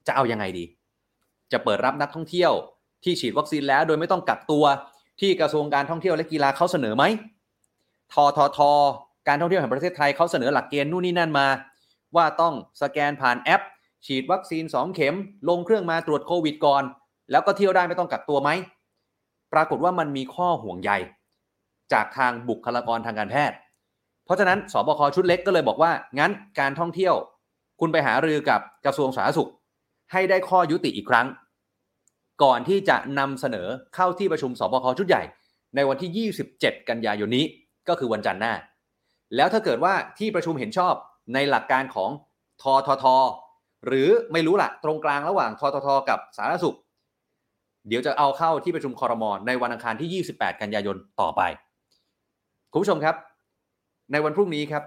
[0.08, 0.66] จะเอายังไงดี
[1.52, 2.52] จะเปิดรับนักท่องเที่ยว
[3.04, 4.66] ที่ฉีดวัคซีนแล้ว โดยไม่ต้องกักตัว
[5.22, 7.04] ที่กระทรวงการท่องเที่ยวและกีฬาเขาเสนอไหม
[8.14, 8.60] ททท
[9.28, 11.48] การท่องเที่ยวแห่งประเทศไทยเขาเสนอหลักเกณฑ์นู่นนี่นั่นมา
[12.16, 13.62] ว่าต้องสแกนผ่านแอป
[14.06, 15.16] ฉีดวัคซีน 2 เข็ม
[15.50, 16.84] ลงเครื่องมาตรวจโควิดก่อน
[17.32, 18.50] แล้วก็เที่ยวได้ไม่ต้องกักตัวไหม
[19.54, 20.91] ปรากฏว่ามันมีข้อห่วงใย
[21.94, 23.58] จากทางบุคลากรทางการแพทย์
[24.26, 27.16] เพราะฉะนั้นสบคชุดเล็กก็เลยบอกว่างั้นการท่องเที่ยว
[27.86, 29.49] คุณไปหารือกับกระทรวงสาธารณสุข
[30.11, 31.27] ให้ได้ข้อยุติอีกครั้ง
[32.43, 35.23] ก่อนที่จะนำเสนอเข้าที่ประชุมสบคชุดใหญ่
[35.75, 37.45] ในวันที่ 27 กันยายนนี้
[37.88, 38.53] ก็คือวันจันทร์หน้า
[39.36, 40.93] แล้วถ้าเกิดว่าที่ประชุมเห็นชอบ
[41.34, 42.09] ในหลักการของ
[42.61, 43.05] ททท
[43.86, 46.77] หรือไม่รู้ละตรงกลางระหว่างทททกับสาธารณสุข
[47.88, 51.41] เดี๋ยวจะเอาเข้าที่ประชุมคอรมอนในวันอังคารที่ 28 กันยายนต่อไป
[52.71, 53.15] คุณผู้ชมครับ
[54.12, 54.84] ในวันพรุ่งนี้ครับ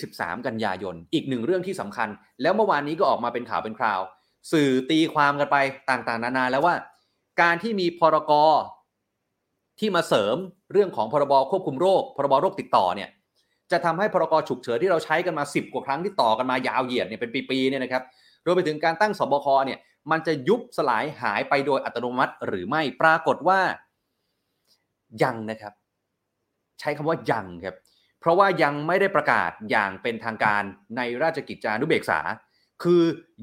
[0.00, 2.08] 23 กันยายน อีกหนึ่งเรื่องที่สำคัญ
[2.42, 4.00] แล้วเมื่อวานนี้ก็ออกมาเป็นข่าวเป็นคราว
[4.52, 5.56] สื่อตีความกันไป
[5.90, 6.74] ต่างๆ นานาแล้วว่า
[7.42, 8.50] การที่มีพรกร
[9.78, 10.36] ที่มาเสริม
[10.72, 13.08] เรื่องของพรบควบคุมโรค พรบโรคติดต่อเนี่ย
[13.72, 18.02] จะทำให้พรกฉุกเฉินที่เราใช้กันมา 10 กว่าครั้งที่ต่อกันมายาวเหยียดเนี่ยเป็นปีๆเนี่ยนะครับ
[18.44, 19.78] รวมไปถึงการตั้งสบคเนี่ย
[20.10, 23.60] มันจะยุบสลายหายไปโดยอัตโนมัติหรือไม่ ปรากฏว่า
[25.22, 25.72] ยังนะครับ
[26.80, 27.76] ใช้คำว่ายังครับ
[28.20, 30.62] เพราะว่ายังไม่ได้ประกาศอย่างเป็นทางการ
[30.96, 32.20] ในราชกิจจานุเบกษา
[32.82, 33.02] คือ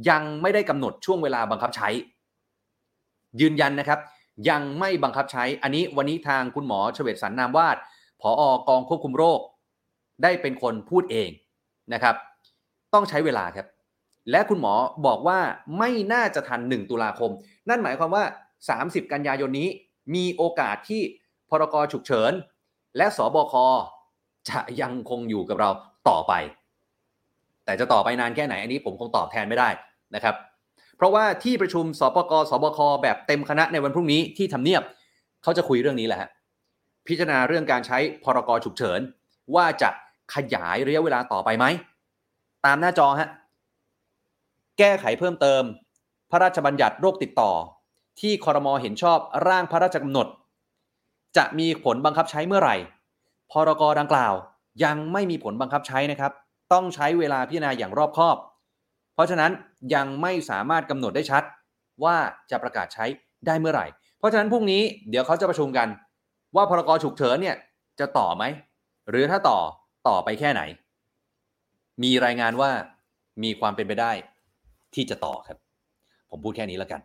[0.09, 1.89] ยังไม่ได้กำหนดช่วงเวลาบังคับใช้
[3.41, 3.99] ยืนยันนะครับ
[4.49, 7.77] ยังไม่บังคับใช้ อันนี้วันนี้ทางคุณหมอเฉวตสันนามวาด
[8.21, 9.39] ผออกองควบคุมโรค
[10.23, 11.29] ได้เป็นคนพูดเอง
[11.93, 12.15] นะครับ
[12.93, 13.67] ต้องใช้เวลาครับ
[14.31, 14.73] และคุณหมอ
[15.05, 15.39] บอกว่า
[15.77, 17.31] ไม่น่าจะทัน 1 ตุลาคม
[17.69, 18.23] นั่นหมายความว่า
[18.67, 19.69] 30 กันยายนนี้
[20.15, 21.01] มีโอกาสที่
[21.49, 22.31] พรกฉุกเฉิน
[22.97, 23.53] และสบค
[24.49, 25.69] จะยังคงอยู่กับเรา
[26.09, 26.33] ต่อไป
[27.65, 29.69] แต่จะต่อไปนานแค่ไหนอันนี้ผมคงตอบแทนไม่ได้
[30.15, 30.35] นะครับ
[30.97, 34.83] เพราะว่าที่ประชุมสปกสบคแบบเต็มคณะในวันพรุ่งนี้ที่ทำเนียบ
[35.43, 36.29] เขาจะคุยเรื่องนี้แหละฮะ
[37.07, 38.99] พิจารณาเรื่องการใช้พรกฉุกเฉิน
[39.55, 39.89] ว่าจะ
[40.33, 41.65] ขยายระยะเวลาต่อไปไหม
[42.65, 43.29] ตามหน้าจอฮะ
[44.79, 45.63] แก้ไขเพิ่มเติม
[46.31, 47.51] พระราชบัญญัติโรคติดต่อ
[48.19, 50.27] ที่คอรมอเห็นชอบร่างพระราชกำหนด
[51.37, 52.75] จะมีผลบังคับใช้เมื่อไหร่
[53.51, 54.33] พรกดังกล่าว
[54.83, 56.31] ยังไม่มีผลบังคับใช้นะครับ
[56.73, 58.37] ต้องใช้เวลาพิจารณาอย่างรอบคอบ
[59.13, 59.51] เพราะฉะนั้น
[59.95, 61.43] ยังไม่สามารถกำหนดได้ชัด
[62.03, 62.17] ว่า
[62.51, 63.05] จะประกาศใช้
[63.47, 63.85] ได้เมื่อไหร่
[64.17, 65.87] เพราะฉะนั้นพรุ่งนี้เดี๋ยวเขาจะประชุมกัน
[66.55, 67.55] ว่าพรกฉุกเฉินเนี่ย
[67.99, 68.43] จะต่อไหม
[69.09, 69.59] หรือถ้าต่อ
[70.07, 70.61] ต่อไปแค่ไหน
[72.03, 72.71] มีรายงานว่า
[73.43, 74.11] มีความเป็นไปได้
[74.95, 75.57] ที่จะต่อครับ
[76.31, 77.01] ผมพูดแค่นี้แล้วกัน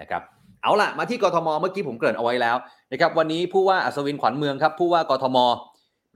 [0.00, 0.22] นะครับ
[0.62, 2.56] เอาล่ะ มาที่กทมเมื่อกี้ผมเกริ่นเอาไว้แล้ว
[2.92, 5.38] นะครับวันนี้ผู้ว่าอัศวินขวัญเมืองครับผู้ว่ากทม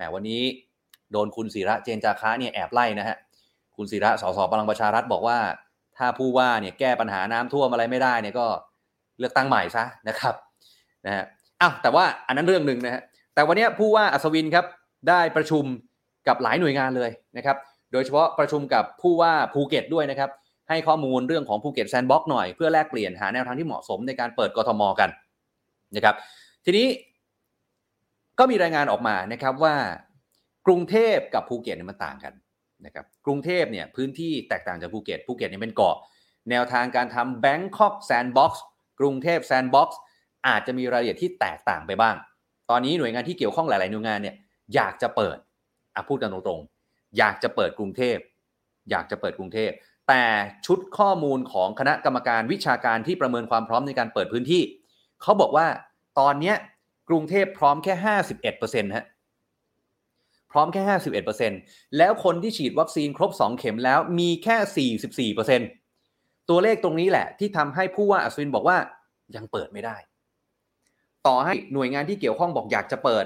[0.01, 0.43] มวันนี้
[1.13, 3.17] โดนคุณสิระเจนจาคะเนี่ยแอบไล่นะฮะ
[3.77, 5.39] คุณสิระสสพลังประชารัฐบอกว่า
[5.97, 8.47] ถ้าผู้ว่าเนี่ยแก้ปัญหาน้ำท่วมอะไรไม่ได้เนี่ยก็
[9.19, 10.35] เลือกตั้งใหม่ซะนะครับ
[11.07, 11.25] นะฮะ
[11.61, 13.03] อ้าวแต่ว่าอันนั้นเรื่องหนึ่งนะฮะ
[13.35, 14.67] แต่วันนี้ผู้ว่าอัศวินครับ
[15.09, 15.65] ได้ประชุม
[16.29, 17.57] กับหลายหน่วยงานเลยนะครับ
[17.93, 20.31] โดยเฉพาะประชุมกับผู้ว่าภูเก็ตด้วยนะครับ
[20.69, 25.11] ให้ข้อมูลเรื่องของภูเก็ตแซนด์บ็อกซ์หน่อยเพื่อแลกเปลี่ยนหาแนวทางที่เหมาะสมในการเปิดกทมกัน
[25.97, 26.15] นะครับ
[26.65, 26.87] ทีนี้
[28.41, 29.77] ก็มีรายงานออกมานะครับว่า
[30.67, 32.35] กรุงเทพกับภูเก็ตเนี่ยมันต่างกัน
[32.87, 35.97] นะครับกรุงเทพเนี่ยพื้นที่แตกต่างจากภูเก็ตภูเก็ตเนี่ยเป็นเกาะ
[36.51, 38.63] แนวทางการทำ Bangkok Sandbox กส์
[39.01, 39.89] กรุงเทพ Sandbox
[40.49, 42.17] อาจจะมีรายละเอียดที่แตกต่างไปบ้าง
[42.71, 44.37] ตอนนี้หน่วยงานที่เกี่ยวข้องหลาย ๆ หน่วยงานเนี่ย
[44.75, 45.37] อยากจะเปิด
[45.95, 48.17] อะพูดกันตรงๆ อยากจะเปิดกรุงเทพ
[48.91, 49.71] อยากจะเปิดกรุงเทพ
[50.09, 50.25] แต่
[50.67, 54.63] ชุดข้อมูลของคณะกรรมการวิชาการที่ประเมินความพร้อมในการเปิดพื้นที่
[55.23, 55.67] เขาบอกว่า
[56.21, 56.55] ตอนนี้
[57.11, 57.95] กรุงเทพพร้อมแค่
[58.45, 59.07] 51%ฮะ
[60.53, 60.83] พร้อมแค่
[61.41, 64.93] 51%แล้วคนที่ฉีดวัคซีนครบ2เข็มแล้วมีแค่
[65.35, 68.79] 44%ตัวเลขตรงนี้แหละ ที่ทำให้ผู้ว่าอัศวินบอกว่า
[69.37, 69.97] ยังเปิดไม่ได้
[71.27, 73.25] ต่อให้หน่วยงานที่เกี่ยวข้องบอกอยากจะเปิด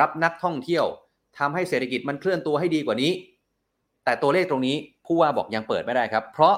[0.00, 0.84] รับนักท่องเที่ยว
[1.38, 3.12] ทำให้เศรษฐกิจมันเคลื่อนตัวให้ดีกว่านี้
[4.04, 4.76] แต่ตัวเลขตรงนี้
[5.06, 6.56] ผู้ว่าบอกยังเปิดไม่ได้ครับ เพราะ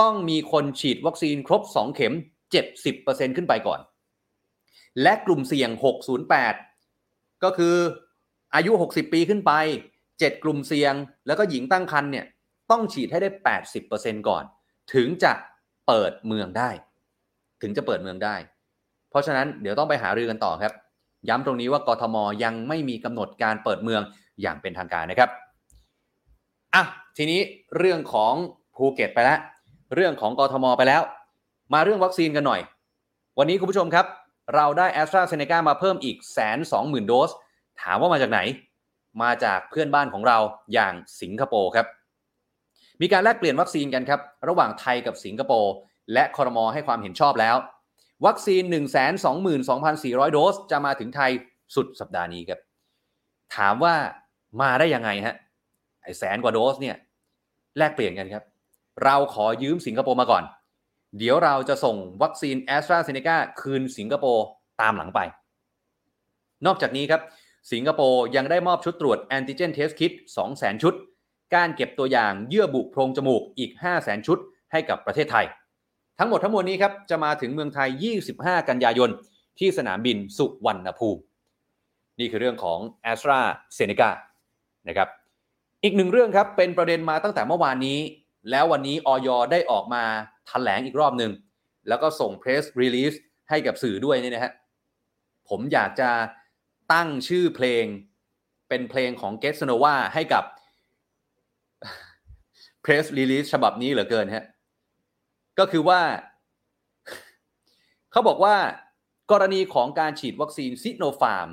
[0.00, 2.14] ต้องมีคนฉีดวัคซีนครบ 2 เข็ม
[2.74, 3.80] 70%ขึ้นไปก่อน
[5.02, 5.70] และกลุ่มเสี่ยง
[6.56, 7.76] 608 ก็คือ
[8.54, 9.52] อายุ 60 ปีขึ้นไป
[9.98, 10.94] 7 กลุ่มเสี่ยง
[11.26, 12.26] แล้วก็หญิงตั้งครรภ์เนี่ย
[12.70, 13.30] ต้องฉีดให้ได้
[13.78, 14.44] 80%ก่อน
[14.94, 15.32] ถึงจะ
[15.86, 16.70] เปิดเมืองได้
[17.62, 18.36] ถึงจะเปิดเมืองได้
[19.10, 20.72] เพราะฉะนั้นเดี๋ยวต้องไปหารือกันต่อครับ
[21.28, 24.02] ย้ำตรงนี้ว่ากทมยังไม่มีกำหนดการเปิดเมือง
[24.42, 25.30] อย่างเป็นทางการนะครับ
[26.74, 26.84] อะ
[27.16, 27.40] ทีนี้
[27.78, 28.34] เรื่องของ
[28.76, 29.38] ภูเก็ตไปแล้ว
[29.94, 31.02] เรื่องของกทมไปแล้ว
[31.72, 32.60] มาเรื่องวัคซีนกันหน่อย
[33.38, 34.06] วันนี้คุณผู้ชมครับ
[34.54, 37.30] เราได้แอสตราเซเนกามาเพิ่มอีกแสนสองหมื่นโดส
[37.82, 38.40] ถามว่ามาจากไหน
[39.22, 40.38] มาจากเพื่อนบ้านของเรา
[40.72, 41.86] อย่างสิงคโปร์ครับ
[43.00, 45.74] มีการแลกเปลี่ยนวัคซีนกันครับ ระหว่างไทยกับสิงคโปร์
[46.12, 47.56] และคอรมอให้ความเห็นชอบแล้ว
[48.26, 48.62] วัคซีน
[49.28, 51.30] 122,400 โดส จะมาถึงไทย
[51.74, 52.60] สุดสัปดาห์นี้ครับ
[53.56, 53.94] ถามว่า
[54.60, 55.36] มาได้ยังไงฮะ
[56.02, 56.96] ไอแสนกว่าโดสเนี่ย
[57.78, 58.44] แลกเปลี่ยนกันครับ
[59.04, 60.44] เราขอยืมสิงคโปร์มาก่อน
[61.18, 64.46] เดี๋ยวเราจะส่งวัคซีนแอสตราเซเนกาคืนสิงคโปร์
[64.80, 65.20] ตามหลังไป
[66.66, 67.22] นอกจากนี้ครับ
[67.72, 70.12] สิงคโปร์ยังได้มอบชุดตรวจ antigen test kit
[70.46, 70.94] 200,000 ชุด
[71.54, 74.38] การเก็บตัวอย่างเยื่อบุโพรงจมูกอีก 500,000 ชุด
[74.72, 75.46] ให้กับประเทศไทย
[76.18, 77.88] ทั้งหมดทั้งมวลนี้ครับ จะมาถึงเมืองไทย
[78.30, 79.10] 25 กันยายน
[79.58, 81.20] ที่สนามบินสุวรรณภูมิ
[82.18, 82.78] นี่คือเรื่องของ
[83.10, 84.10] a s t r a z เซ e c a
[84.88, 85.08] นะครับ
[85.82, 87.98] อีกหนึ่งเรื่องครับเป็นประเด็นมาตั้งแต่เมื่อวานนี้
[88.50, 90.04] แล้ววันนี้ออยได้ออกมา
[90.48, 91.32] แถลงอีกรอบหนึ่ง
[91.88, 93.16] แล้วก็ส่ง press release
[93.50, 94.52] ให้กับสื่อด้วยนี่นะฮะ
[95.48, 96.10] ผมอยากจะ
[96.92, 97.84] ตั้งชื่อเพลง
[98.68, 100.44] เป็นเพลงของ g e t s n o v a ให้กับ
[102.84, 104.44] press release ฉบับนี้เหลือเกินฮะ
[105.58, 106.00] ก็คือว่า
[108.12, 108.56] เขาบอกว่า
[109.32, 111.48] กรณีของการฉีดวัคซีนซิโนฟาร์ม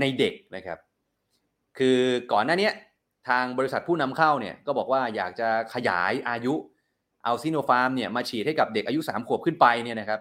[0.00, 0.78] ในเด็กนะครับ
[1.78, 1.98] คือ
[2.32, 2.70] ก่อนหน้านี้
[3.28, 6.54] ทางบริษัทผู้นำเข้าเนี่ยก็บอกว่าอยากจะขยายอายุ
[7.26, 10.20] เอาซิโนฟาร์มเนี่ยมาฉีดให้กับเด็กอายุ 3 ขวบขึ้นไปเนี่ยนะครับ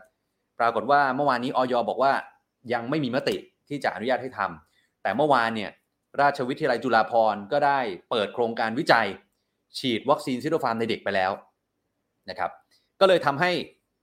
[0.59, 2.13] ปรากฏว่าเมื่อวานนี้ออยบอกว่า
[2.73, 3.35] ยังไม่มีมติ
[3.69, 5.71] ที่จะอนุญาตให้ทำแต่เมื่อวานเนี่ย
[6.21, 7.79] ราชวิทยาลัยจุฬาภรณ์ก็ได้
[8.09, 9.07] เปิดโครงการวิจัย
[9.77, 11.31] ฉีดวัคซีนซิโนฟาร์มในเด็กไปแล้ว
[12.29, 12.51] นะครับ
[12.99, 13.51] ก็เลยทำให้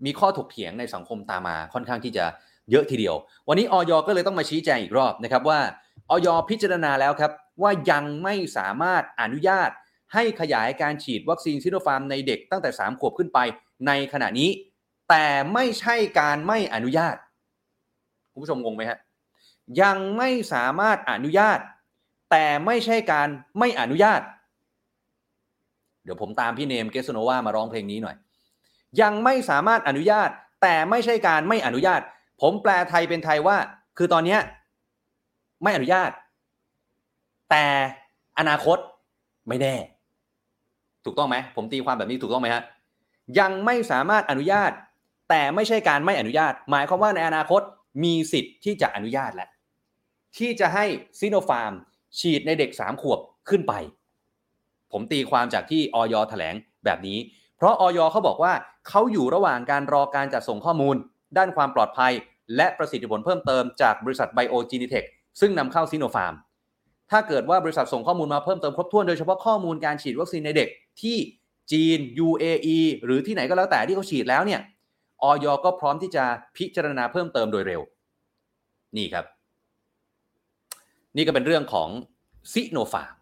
[0.04, 2.24] มีข้อถกเถียงในสังคมตามมาค่อนข้างที่จะ
[2.70, 3.14] เยอะทีเดียว
[3.48, 5.60] วันนี้อย.ก็เลยต้องมาชี้แจงอีกรอบนะครับว่า
[6.10, 7.32] อย.พิจารณาแล้วครับ
[7.62, 9.70] ว่ายังไม่สามารถอนุญาต
[10.14, 13.38] ให้ขยายการฉีดวัคซีนซิโนฟาร์มในเด็กตั้งแต่ 3 ขวบขึ้นไป
[13.86, 14.50] ในขณะนี้
[15.10, 17.16] แต่ไม่ใช่การไม่อนุญาต
[18.32, 18.98] คุณผู้ชมงงไหมฮะ
[19.82, 21.58] ยังไม่สามารถอนุญาต
[22.30, 24.20] แต่ไม่ใช่การไม่อนุญาต
[26.04, 28.16] เดี๋ยวผมตามพี่เนมเกสโนวามาร้องเพลงนี้หน่อย
[29.00, 30.30] ยังไม่สามารถอนุญาต
[30.62, 32.00] แต่ไม่ใช่การไม่อนุญาต
[32.40, 33.56] ผมแปลไทยเป็นไทยว่า
[33.98, 34.38] คือตอนนี้
[35.62, 36.10] ไม่อนุญาต
[37.50, 37.64] แต่
[38.38, 38.78] อนาคต
[39.48, 39.74] ไม่แน่
[41.04, 42.62] ถูกต้องไหมผมตีความแบบนี้ถูกต้องไหมฮะ
[43.38, 44.72] ยังไม่สามารถอนุญาต
[45.30, 47.62] แต่ไม่ใช่การไม่อนุญาต หมายความว่าในอนาคต
[48.04, 49.48] มีสิทธิ์ที่จะอนุญาตแหละ
[50.38, 50.84] ที่จะให้
[51.18, 51.72] ซิโนฟาร์ม
[52.18, 53.72] ฉีดในเด็ก 3 ขวบขึ้นไป
[54.92, 57.18] ผมตีความจากที่อย.แถลงแบบนี้
[57.56, 58.52] เพราะอย.เขาบอกว่า
[58.88, 60.96] เขาอยู่ระหว่างการรอการจัดส่งข้อมูล
[61.36, 62.12] ด้านความปลอดภัย
[62.56, 65.04] และประสิทธิผลเพิ่มเติมจากบริษัทไบโอจีนีเทค
[65.40, 66.34] ซึ่งนำเข้าซิโนฟาร์ม
[67.10, 70.68] ถ้าเกิดว่าบริษัทส่งข้อมูลมาเพิ่มเติมครบถ้วนโดยเฉพาะข้อมูลการฉีดวัคซีนในเด็ก
[71.02, 71.16] ที่
[71.72, 74.60] จีน UAE หรือที่ไหนก็แล้วแต่ที่เขาฉีดแล้วเนี่ย
[75.22, 76.24] อย.ก็พร้อมที่จะ
[76.56, 77.80] พิจารณาเพิ่มเติมโดยเร็ว
[78.96, 79.24] นี่ครับ
[81.16, 81.88] นี่ก็เป็นเรื่องของ
[82.52, 83.14] ซิโนฟาร์ม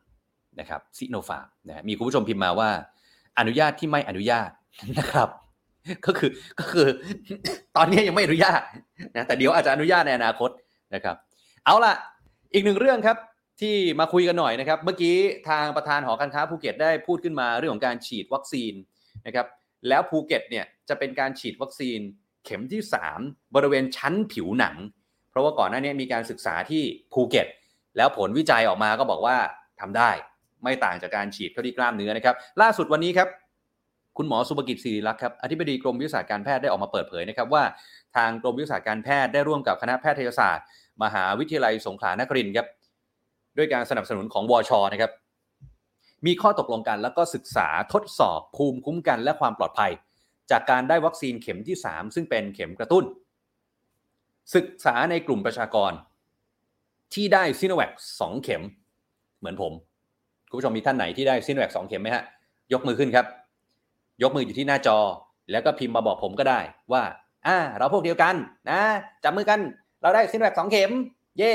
[0.61, 2.71] นะครับซิโนฟาร์มนะมีคุณผู้ชมพิมพ์มาว่า
[3.39, 4.51] อนุญาตที่ไม่อนุญาต
[4.99, 5.29] นะครับ
[6.07, 6.87] ก็คือก็คือ
[7.77, 8.61] ตอนนี้ยังไม่อนุญาต
[9.17, 10.51] นะแต่เดี๋ยวอาจจะอนุญาตในอนาคต
[10.95, 11.17] นะครับ
[11.65, 11.95] เอาล่ะ
[12.55, 13.17] อีกหนึ่งเรื่องครับ
[13.61, 15.17] ที่มาคุยกันหน่อยนะครับ เมื่อกี้
[15.49, 18.73] ทางประธานหอการค้าภูเก็ตได้พูดขึ้นมาเรื่องของการฉีดวัคซีน
[19.27, 19.47] นะครับ
[19.89, 21.99] แล้วภูเก็ตเนี่ยจะเป็นการฉีดวัคซีน
[22.45, 22.83] เข็มที่
[23.19, 24.77] 3 บริเวณชั้นผิวหนัง
[25.31, 26.83] เพราะว่าก่อนหน้านี้มีการศึกษาที่
[27.13, 27.47] ภูเก็ต
[27.97, 29.37] แล้วผลวิจัยออกมาก็บอกว่า
[29.81, 30.11] ทำได้
[30.63, 33.29] ไม่ต่างจากการฉีดเข้าที่กล้ามเนื้อนะครับ ล่าสุดวันนี้ครับ
[34.19, 37.65] คุณหมอสุภกิจศิริลักษ์ครับอธิบดีกรมวิทยาศาสตร์การแพทย์ได้ออกมาเปิดเผยนะครับว่า
[38.17, 40.67] ทางกรมวิทยาศาสตร์การแพทย์ได้ร่วมกับคณะแพทยศาสตร์
[41.03, 42.67] มหาวิทยาลัยสงขลานครินทร์ครับ
[43.57, 45.13] ด้วยการสนับสนุนของวชนะครับ
[46.27, 49.93] มีข้อตกลงกันแล้วก็ศึกษาทดสอบภูมิคุ้มกันและความปลอดภัย
[50.51, 53.05] จากการได้วัคซีนเข็มที่ 3 ซึ่งเป็นเข็มกระตุ้น
[54.55, 55.93] ศึกษาในกลุ่มประชากร
[57.15, 58.63] ที่ได้ซีโนแวค2เข็ม
[59.39, 59.73] เหมือนผม
[60.49, 62.25] คุณผู้ชมมีท่านไหนที่ได้ซีโนแวค2เข็มไหมฮะ
[62.73, 63.27] ยกมือขึ้นครับ
[64.23, 64.99] ยกมืออยู่ที่หน้าจอ
[65.51, 66.61] แล้วก็พิมพ์มาบอกผมก็ได้
[66.93, 67.03] ว่า
[67.47, 68.35] อ่าเราพวกเดียวกัน
[68.71, 68.81] นะ
[69.25, 69.61] จับมือกัน
[70.03, 70.91] เราได้ซีโนแวค2เข็ม
[71.39, 71.55] เย่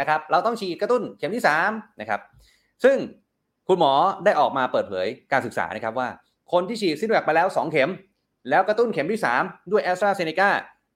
[0.00, 2.20] นะครับเราต้องฉีดกระตุ้นเข็มที่3นะครับ
[2.84, 2.96] ซึ่ง
[3.68, 3.92] คุณหมอ
[4.24, 6.08] ได้ออกมาเปิดเผยการศึกษานะครับว่า
[6.52, 7.90] คนที่ฉีดซิโนแวคไปแล้ว 2 เข็ม
[8.50, 10.50] แล้วกระตุ้นเข็มที่ 3 ด้วยแอสตราเซเนกา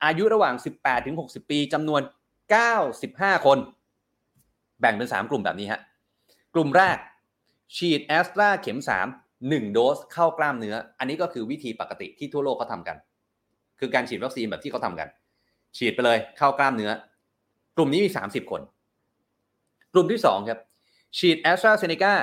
[0.05, 2.03] อายุระหว่าง 18ถึง60 ปีจำนวน
[2.74, 3.59] 95 คน
[4.80, 5.80] แบ่งเป็น 3 กลุ่มแบบนี้ฮะ
[6.55, 6.96] กลุ่มแรก
[7.76, 8.78] ฉีดแอสตราเข็ม
[9.24, 12.96] 3 1 โดสเข้ากล้ามเนื้อ อันนี้ก็คือวิธีปกติที่ทั่วโลกเขาทำกัน
[13.80, 15.09] คือการฉีดวัคซีนแบบที่เขาทำกัน
[15.76, 16.92] ฉีดไปเลยเข้ากล้ามเนื้อ
[17.76, 18.61] กลุ่มนี้มี 30 คน
[19.93, 20.59] กลุ่มที่ 2 ครับ
[21.18, 22.14] ฉีดแอสตราเซเนกา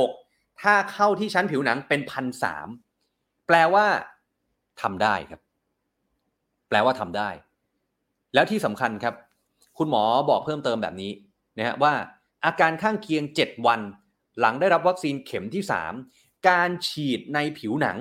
[0.62, 2.68] ถ้าเข้าที่ชั้นผิวหนังเป็นพันสาม
[3.48, 3.86] แปลว่า
[4.82, 5.42] ทำได้ครับ
[6.70, 7.30] แปลว่าทำได้
[8.34, 9.16] แล้วที่สำคัญครับ
[9.78, 11.12] คุณหมอบอกเพิ่มเติมแบบนี้
[11.58, 11.94] นะฮะว่า
[12.46, 13.82] อาการข้างเคียง 7 วัน
[14.40, 15.64] หลังได้รับวัคซีนเข็มที่
[16.06, 17.98] 3 การฉีดในผิวหนัง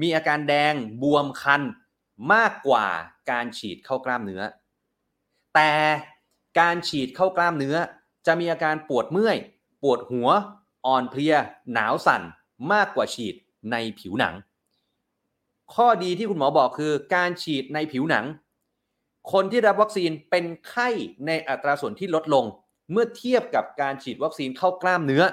[0.00, 1.62] มีอาการแดงบวมคัน
[2.32, 2.86] มากกว่า
[3.30, 4.42] การฉีดเข้ากล้ามเนื้อ
[5.54, 5.72] แต่
[6.60, 7.76] การฉีดเข้ากล้ามเนื้อ
[8.26, 9.36] จะมีอาการปวดเมื่อย
[9.82, 10.28] ปวดหัว
[10.86, 11.34] อ่อนเพลีย
[11.72, 12.22] หนาวสั่น
[12.72, 13.34] มากกว่าฉีด
[13.72, 14.34] ในผิวหนัง
[15.74, 18.24] ข้อดีที่คุณหมอบอกคือ การฉีดในผิวหนัง
[19.32, 20.88] คนที่รับวัคซีนเป็นไข้
[21.26, 22.44] ในอัตราส่วนที่ลดลง
[22.92, 25.24] เมื่อเทียบกับการฉีดวัคซีนเข้ากล้ามเนื้อ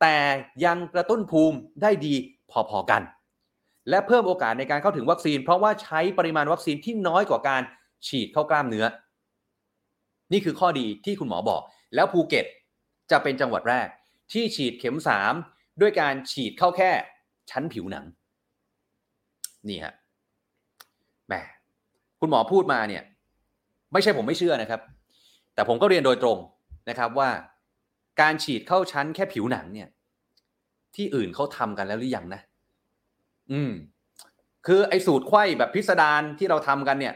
[0.00, 0.16] แต่
[0.64, 2.14] ยังกระตุ้นภูมิได้ดี
[2.50, 3.02] พอๆกัน
[3.90, 7.62] และเพิ่มโอกาสในการเข้าถึงวัคซีน เพราะว่าใช้ปริมาณวัคซีนที่น้อยกว่าการ
[8.08, 8.86] ฉีดเข้ากล้ามเนื้อ
[10.32, 11.62] นี่คือข้อดีที่คุณหมอบอก
[11.94, 12.46] แล้วภูเก็ต
[13.10, 13.88] จะเป็นจังหวัดแรก
[14.32, 14.96] ที่ฉีดเข็ม
[15.38, 16.90] 3 ด้วยการฉีดเข้าแค่
[17.50, 18.04] ชั้นผิวหนัง
[19.68, 19.94] นี่ฮะ
[21.26, 21.34] แหม
[22.20, 23.02] คุณหมอพูดมาเนี่ย
[23.92, 24.80] ไม่ใช่ผมไม่เชื่อนะครับ
[25.54, 26.38] แต่ผมก็เรียนโดยตรง
[26.88, 27.30] นะครับว่า
[28.20, 29.88] การฉีดเข้าชั้นแค่ผิวหนังเนี่ย
[30.96, 32.40] ที่อื่นเขาทำกันแล้วหรือยังนะ
[33.52, 33.72] อืม
[34.66, 37.14] คือไอ้สูตรไข้แบบพิสดารที่เราทำกันเนี่ย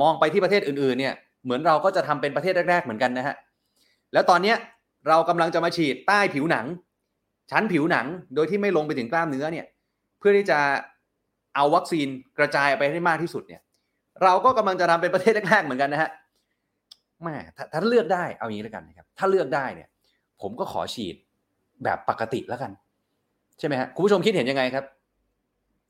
[0.00, 3.36] มองไปที่ประเทศอื่นๆ เนี่ย เหมือนเราก็จะทำเป็นประเทศแรก ๆ เหมือนกันนะฮะ
[4.12, 4.56] แล้วตอนเนี้ย
[5.08, 6.66] เรากำลังจะมาฉีดใต้ผิวหนัง
[7.50, 9.66] ชั้นผิวหนังโดยที่ไม่ลงไปถึงกล้ามเนื้อเนี่ย
[10.18, 10.58] เพื่อที่จะ
[11.54, 12.06] เอาวัคซีน
[12.38, 13.60] กระจายไปให้มากที่สุดเนี่ย
[14.22, 16.10] เราก็กำลังจะทำเป็นประเทศแรกๆเหมือนกันนะฮะ
[17.22, 19.88] แม่ถ้าถ้าเลือกได้เอาอย่างนี้แล้วกันนะครับ ถ้าเลือกได้เนี่ย
[20.42, 21.14] ผมก็ขอฉีด
[21.84, 22.70] แบบปกติแล้วกัน
[23.58, 24.84] ใช่ไหมฮะคุณผู้ชมคิดเห็นยังไงครับ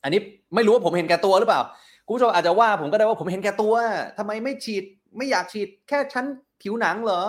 [0.02, 0.20] อันนี้
[0.54, 1.62] ไม่รู้ว่าผมเห็นแก่ตัวหรือเปล่า
[2.06, 3.74] คุณผู้ชมอาจจะว่าผมก็ได้ว่าผมเห็นแก่ตัว
[4.18, 4.84] ทำไมไม่ฉีด
[5.16, 6.24] ไม่อยากฉีดแค่ชั้น
[6.62, 7.22] ผิวหนังเหรอ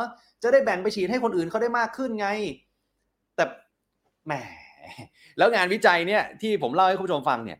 [0.44, 2.28] จะได้แบ่งไปฉีดให้คนอื่นเขาได้มากขึ้นไง
[3.36, 3.44] แต่
[4.26, 4.34] แหม
[5.38, 7.58] แล้วงานวิจัยเนี่ยที่ผมเล่าให้คุณผู้ชมฟังเนี่ย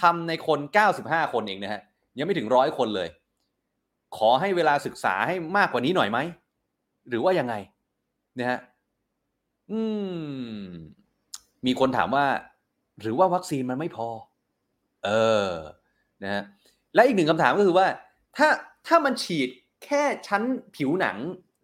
[0.00, 0.58] ทำในคน
[0.96, 1.82] 95 คนเองนะฮะ
[2.18, 3.08] ยังไม่ถึงร้อยคนเลย
[4.16, 6.18] ขอให้เวลาศึกษาให้มากกว่านี้หน่อยไหม
[7.08, 7.54] หรือว่ายังไง
[8.38, 8.58] นะฮะ
[9.70, 9.80] อื
[10.62, 10.64] ม
[11.66, 12.24] มีคนถามว่า
[13.00, 14.08] หรือว่าวัคซีนมันไม่พอ
[15.04, 15.10] เอ
[15.48, 15.50] อ
[16.22, 16.42] นะฮะ
[16.94, 17.86] และอีกหนึ่งคำถามก็คือว่า
[18.36, 18.48] ถ้า
[18.86, 19.48] ถ้ามันฉีด
[19.84, 20.42] แค่ชั้น
[20.76, 21.16] ผิวหนัง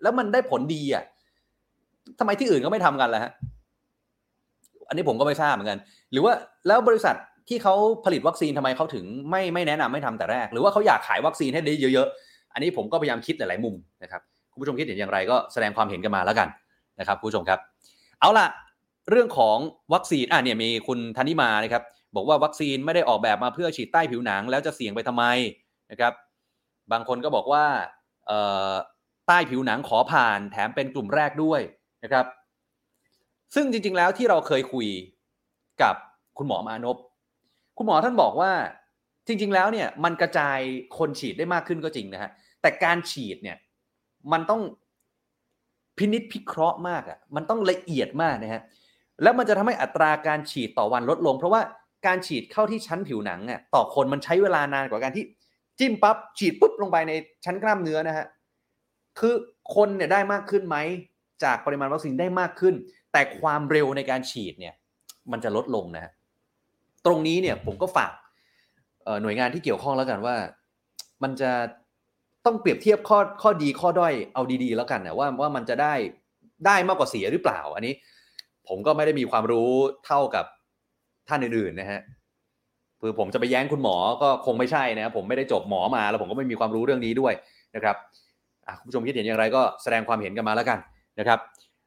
[0.02, 1.04] แล้วมันได้ผลดีอะ
[2.18, 3.32] ทำไมที่อื่นก็ไม่ทำกันล่ะฮะ
[4.88, 5.78] อันนี้ผมก็ไม่ทราบเหมือนกัน
[6.12, 6.32] หรือว่า
[6.68, 7.16] แล้วบริษัท
[7.48, 7.74] ที่เขา
[8.04, 14.22] ผลิตวัคซีนทำไมเขาถึงไม่ไม่แนะนำไม่ทำแต่แรก หรือว่าเขาอยากขายวัคซีนให้ได้เยอะๆ อันนี้ผมก็พยายามคิดหลายๆมุมนะครับ
[14.52, 16.48] คุณผู้ชมคิดเห็นอย่างไรก็แสดงความเห็นกันมาแล้วกัน
[17.00, 17.58] นะครับคุณผู้ชมครับ
[18.20, 18.46] เอาล่ะ
[19.10, 19.56] เรื่องของ
[19.94, 21.82] วัคซีนอะเนี่ยมีคุณธนิมานะครับ
[22.16, 25.24] บอกว่าวัคซีนไม่ได้ออกแบบมาเพื่อฉีดใต้ผิวหนัง แล้วจะเสี่ยงไปทำไม
[25.90, 26.12] นะครับ
[26.92, 27.64] บางคนก็บอกว่า
[29.26, 31.60] ใต้ผิวหนังขอผ่านแถมเป็นกลุ่มแรกด้วย
[32.04, 32.26] นะครับ
[33.54, 34.88] ซึ่งจริง ๆ แล้วที่เราเคยคุย
[35.82, 35.94] กับ
[36.38, 36.96] คุณหมอมานพ
[37.76, 38.52] คุณหมอท่านบอกว่า
[39.26, 40.58] จริง ๆ แล้วเนี่ยมันกระจาย
[40.98, 42.30] คนฉีดได้มากขึ้นก็จริงนะฮะ
[42.62, 43.56] แต่การฉีดเนี่ย
[44.32, 44.62] มันต้อง
[45.98, 48.62] พินิษพิเคราะห์มากอะ่ะมันต้องละเอียดมากนะฮะ
[49.22, 51.60] แล้วมันจะทำให้อัตราการฉีดต่อวันลดลง เพราะว่า
[52.06, 55.24] การฉีดเข้าที่ชั้นผิวหนังอะต่อคนมันใช้เวลานานกว่าการที่
[55.78, 57.12] จิ้มปั๊บฉีดปุ๊บลงไปใน
[57.44, 58.26] ชั้นกล้ามเนื้อนะฮะ
[59.18, 59.34] คือ
[59.74, 60.76] คนเนี่ยได้มากขึ้นไหม
[61.44, 62.74] จากปริมาณวัคซีนได้มากขึ้น
[63.12, 64.74] แต่ความเร็วในการฉีดเนี่ย
[65.32, 66.12] มันจะลดลงนะฮะ
[67.06, 68.12] ตรงนี้เนี่ยผมก็ฝาก
[69.22, 70.36] หน่วยงานที่เกี่ยวข้องแล้วกันว่า
[71.22, 71.50] มันจะ
[72.46, 75.94] ต้องเปรียบเทียบข้อข้อดีข้อด้อยเอาดีๆ แล้วกันนะว่าว่ามันจะได้
[76.66, 77.94] ได้มากกว่าเสียหรือเปล่า อันนี้
[78.68, 79.70] ผมก็ไม่ได้มีความรู้
[80.06, 80.44] เท่ากับ
[81.28, 82.00] ท่านอื่นๆนะฮะ
[83.00, 87.32] คือผมจะไปแย้งคุณหมอก็คงไม่ใช่นะผมไม่ได้จบหมอมาแล้วผมก็ไม่มีความรู้เรื่องนี้ด้วย
[87.74, 87.96] นะครับ
[88.78, 90.78] คุณผู้ชมคิดเห็นอย่างไรก็แสดงความเห็นกันมาแล้วกัน
[91.18, 91.38] นะครับ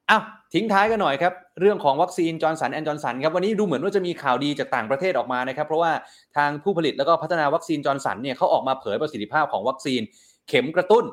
[0.10, 0.24] อ้าว
[0.54, 5.92] ทิ้งท้ายกันหน่อยครับเรื่องของวัคซีนจอร์นสันแอนด์จอร์นสันครับวันนี้ดูเหมือนว่าจะมีข่าวดีจากต่างประเทศออกมานะครับ เพราะว่า
[6.38, 10.02] ทางผู้ผลิตแล้วก็พัฒนาวัคซีนจอร์นสันเนี่ยเขาออกมาเผยประสิทธิภาพของวัคซีน
[10.50, 11.06] เข็มกระตุ้น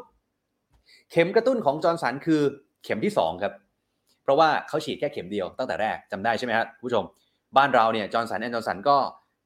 [1.13, 2.43] เข็มกระตุ้นของจอร์นสันคือ
[2.85, 3.53] เข็มที่2ครับ
[4.29, 7.05] เพราะว่าเขาฉีดแค่เข็มเดียวตั้งแต่แรกจำได้ใช่ไหมครับผู้ชม
[7.57, 8.97] บ้านเราเนี่ยจอร์นสันแอนด์จอร์นสันก็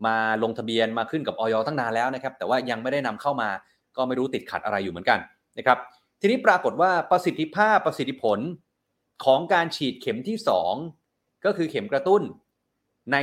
[0.06, 3.48] มาลงทะเบียนมาขึ้นกับอย.ตั้งนานแล้วนะครับแต่ว่ายังไม่ได้นำเข้ามา
[3.96, 5.18] ก็ไม่รู้ติดขัดอะไรอยู่เหมือนกัน
[5.58, 5.78] นะครับ
[6.20, 8.38] ทีนี้ปรากฏว่าประสิทธิภาพประสิทธิผล
[9.24, 10.36] ของการฉีดเข็มที่
[10.90, 12.22] 2 ก็คือเข็มกระตุ้น
[13.12, 13.16] ใน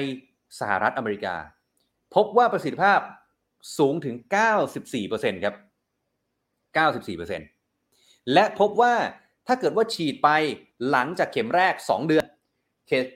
[0.59, 1.35] สหรัฐอเมริกา
[2.15, 2.99] พบว่าประสิทธิภาพ
[3.77, 4.15] สูงถึง
[4.79, 5.55] 94%ครับ
[7.53, 8.93] 94%และพบว่า
[9.51, 10.29] ถ้าเกิดว่าฉีดไป
[10.89, 12.25] หลังจากเข็มแรก 2 เดือน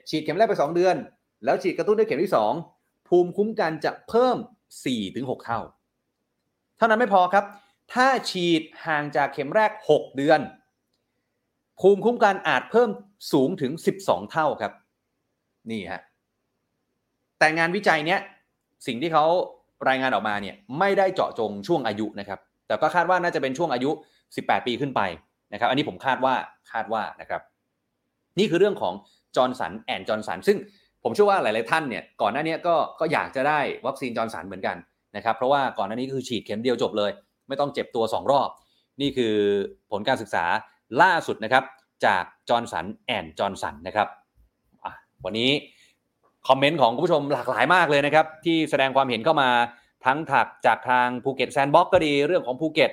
[0.08, 0.96] ฉีดเข็มแรกไป 2 เดือน
[1.44, 2.32] แล้วฉีดกระตุ้นด้วยเข็มที่
[2.70, 4.36] 2 ภูมิคุ้มกันจะเพิ่ม
[4.90, 5.60] 4-6 เท่า
[6.76, 7.44] เท่านั้นไม่พอครับ
[7.92, 10.40] ถ้าฉีดห่างจากเข็มแรก 6 เดือน
[11.80, 12.90] ภูมิคุ้มกันอาจเพิ่ม
[13.32, 13.72] สูงถึง
[14.02, 14.72] 12 เท่าครับ
[15.70, 16.02] นี่ฮะ
[17.38, 18.20] แต่งานวิจัยเนี้ย
[18.86, 19.24] สิ่งที่เขา
[19.88, 23.90] รายงานออกมาเนี่ยไม่ได้เจาะจงช่วงอายุนะครับ แต่ก็คาดว่าน่าจะเป็นช่วงอายุ
[24.28, 25.00] 18 ปีขึ้นไป
[25.54, 26.34] นะครับ อันนี้ผมคาดว่า
[26.72, 27.42] คาดว่านะครับ
[28.38, 28.94] นี่คือเรื่องของ
[29.36, 30.58] จอร์นสันแอนจอร์นสันซึ่ง
[31.02, 34.76] ผมเชื่อว่าหลาย ๆ ท่านเนี่ยก่อนหน้านี้ก็ก็อยากจะได้วัคซีนจอร์นสันเหมือนกัน
[35.16, 37.10] นะครับเพราะว่าก่อนหน้านี้คือฉีดเข็มเดียวจบเลย
[37.48, 38.48] ไม่ต้องเจ็บตัว 2 รอบ
[39.00, 39.34] นี่คือ
[39.90, 40.44] ผลการศึกษา
[41.02, 41.64] ล่าสุดนะครับ
[42.06, 44.08] จากจอร์นสันแอนจอร์นสันนะครับ
[45.24, 45.50] วันนี้
[46.48, 49.50] คอมเมนต์ของคุณผู้ชมหลากหลายมากเลยนะครับ ที่แสดงความเห็นเข้ามา
[50.06, 52.90] ทั้งถักจากทางภูเก็ต Sandbox ก็ดีเรื่องของภูเก็ต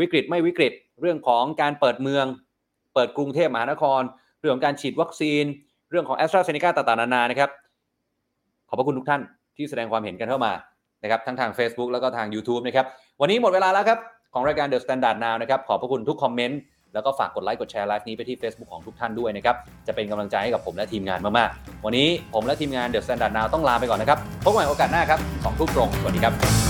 [0.00, 2.26] วิกฤตไม่วิกฤต เรื่องของการเปิดเมือง
[2.94, 4.00] เปิดกรุงเทพมหานคร
[4.40, 5.44] เรื่องของการฉีดวัคซีน
[5.90, 7.50] เรื่องของแอสตราเซเนกาต่างๆนานานะครับ
[8.68, 9.20] ขอบพระคุณทุกท่าน
[9.56, 10.52] ที่แสดงความเห็นกันเข้ามา
[11.02, 12.86] นะครับทั้งทาง Facebook แล้วก็ทาง YouTube นะครับ
[13.20, 13.98] วันนี้หมดเวลาแล้วครับ
[14.34, 16.60] ของรายการ The Standard Now นะครับขอบพระคุณทุกคอมเมนต์
[16.94, 26.69] แล้วก็ฝากกดไลค์กดแชร์ไลฟ์นี้ไปที่ Facebook ของทุกท่านด้วยนะครับ จะเป็นกำลังใจให้กับผมและทีมงานมาก ๆ วันนี้ผมและทีมงาน The Standard Now ต้องลาไปก่อนนะครับ พบกันใหม่โอกาสหน้าครับสองทุ่มตรง สวัสดีครับ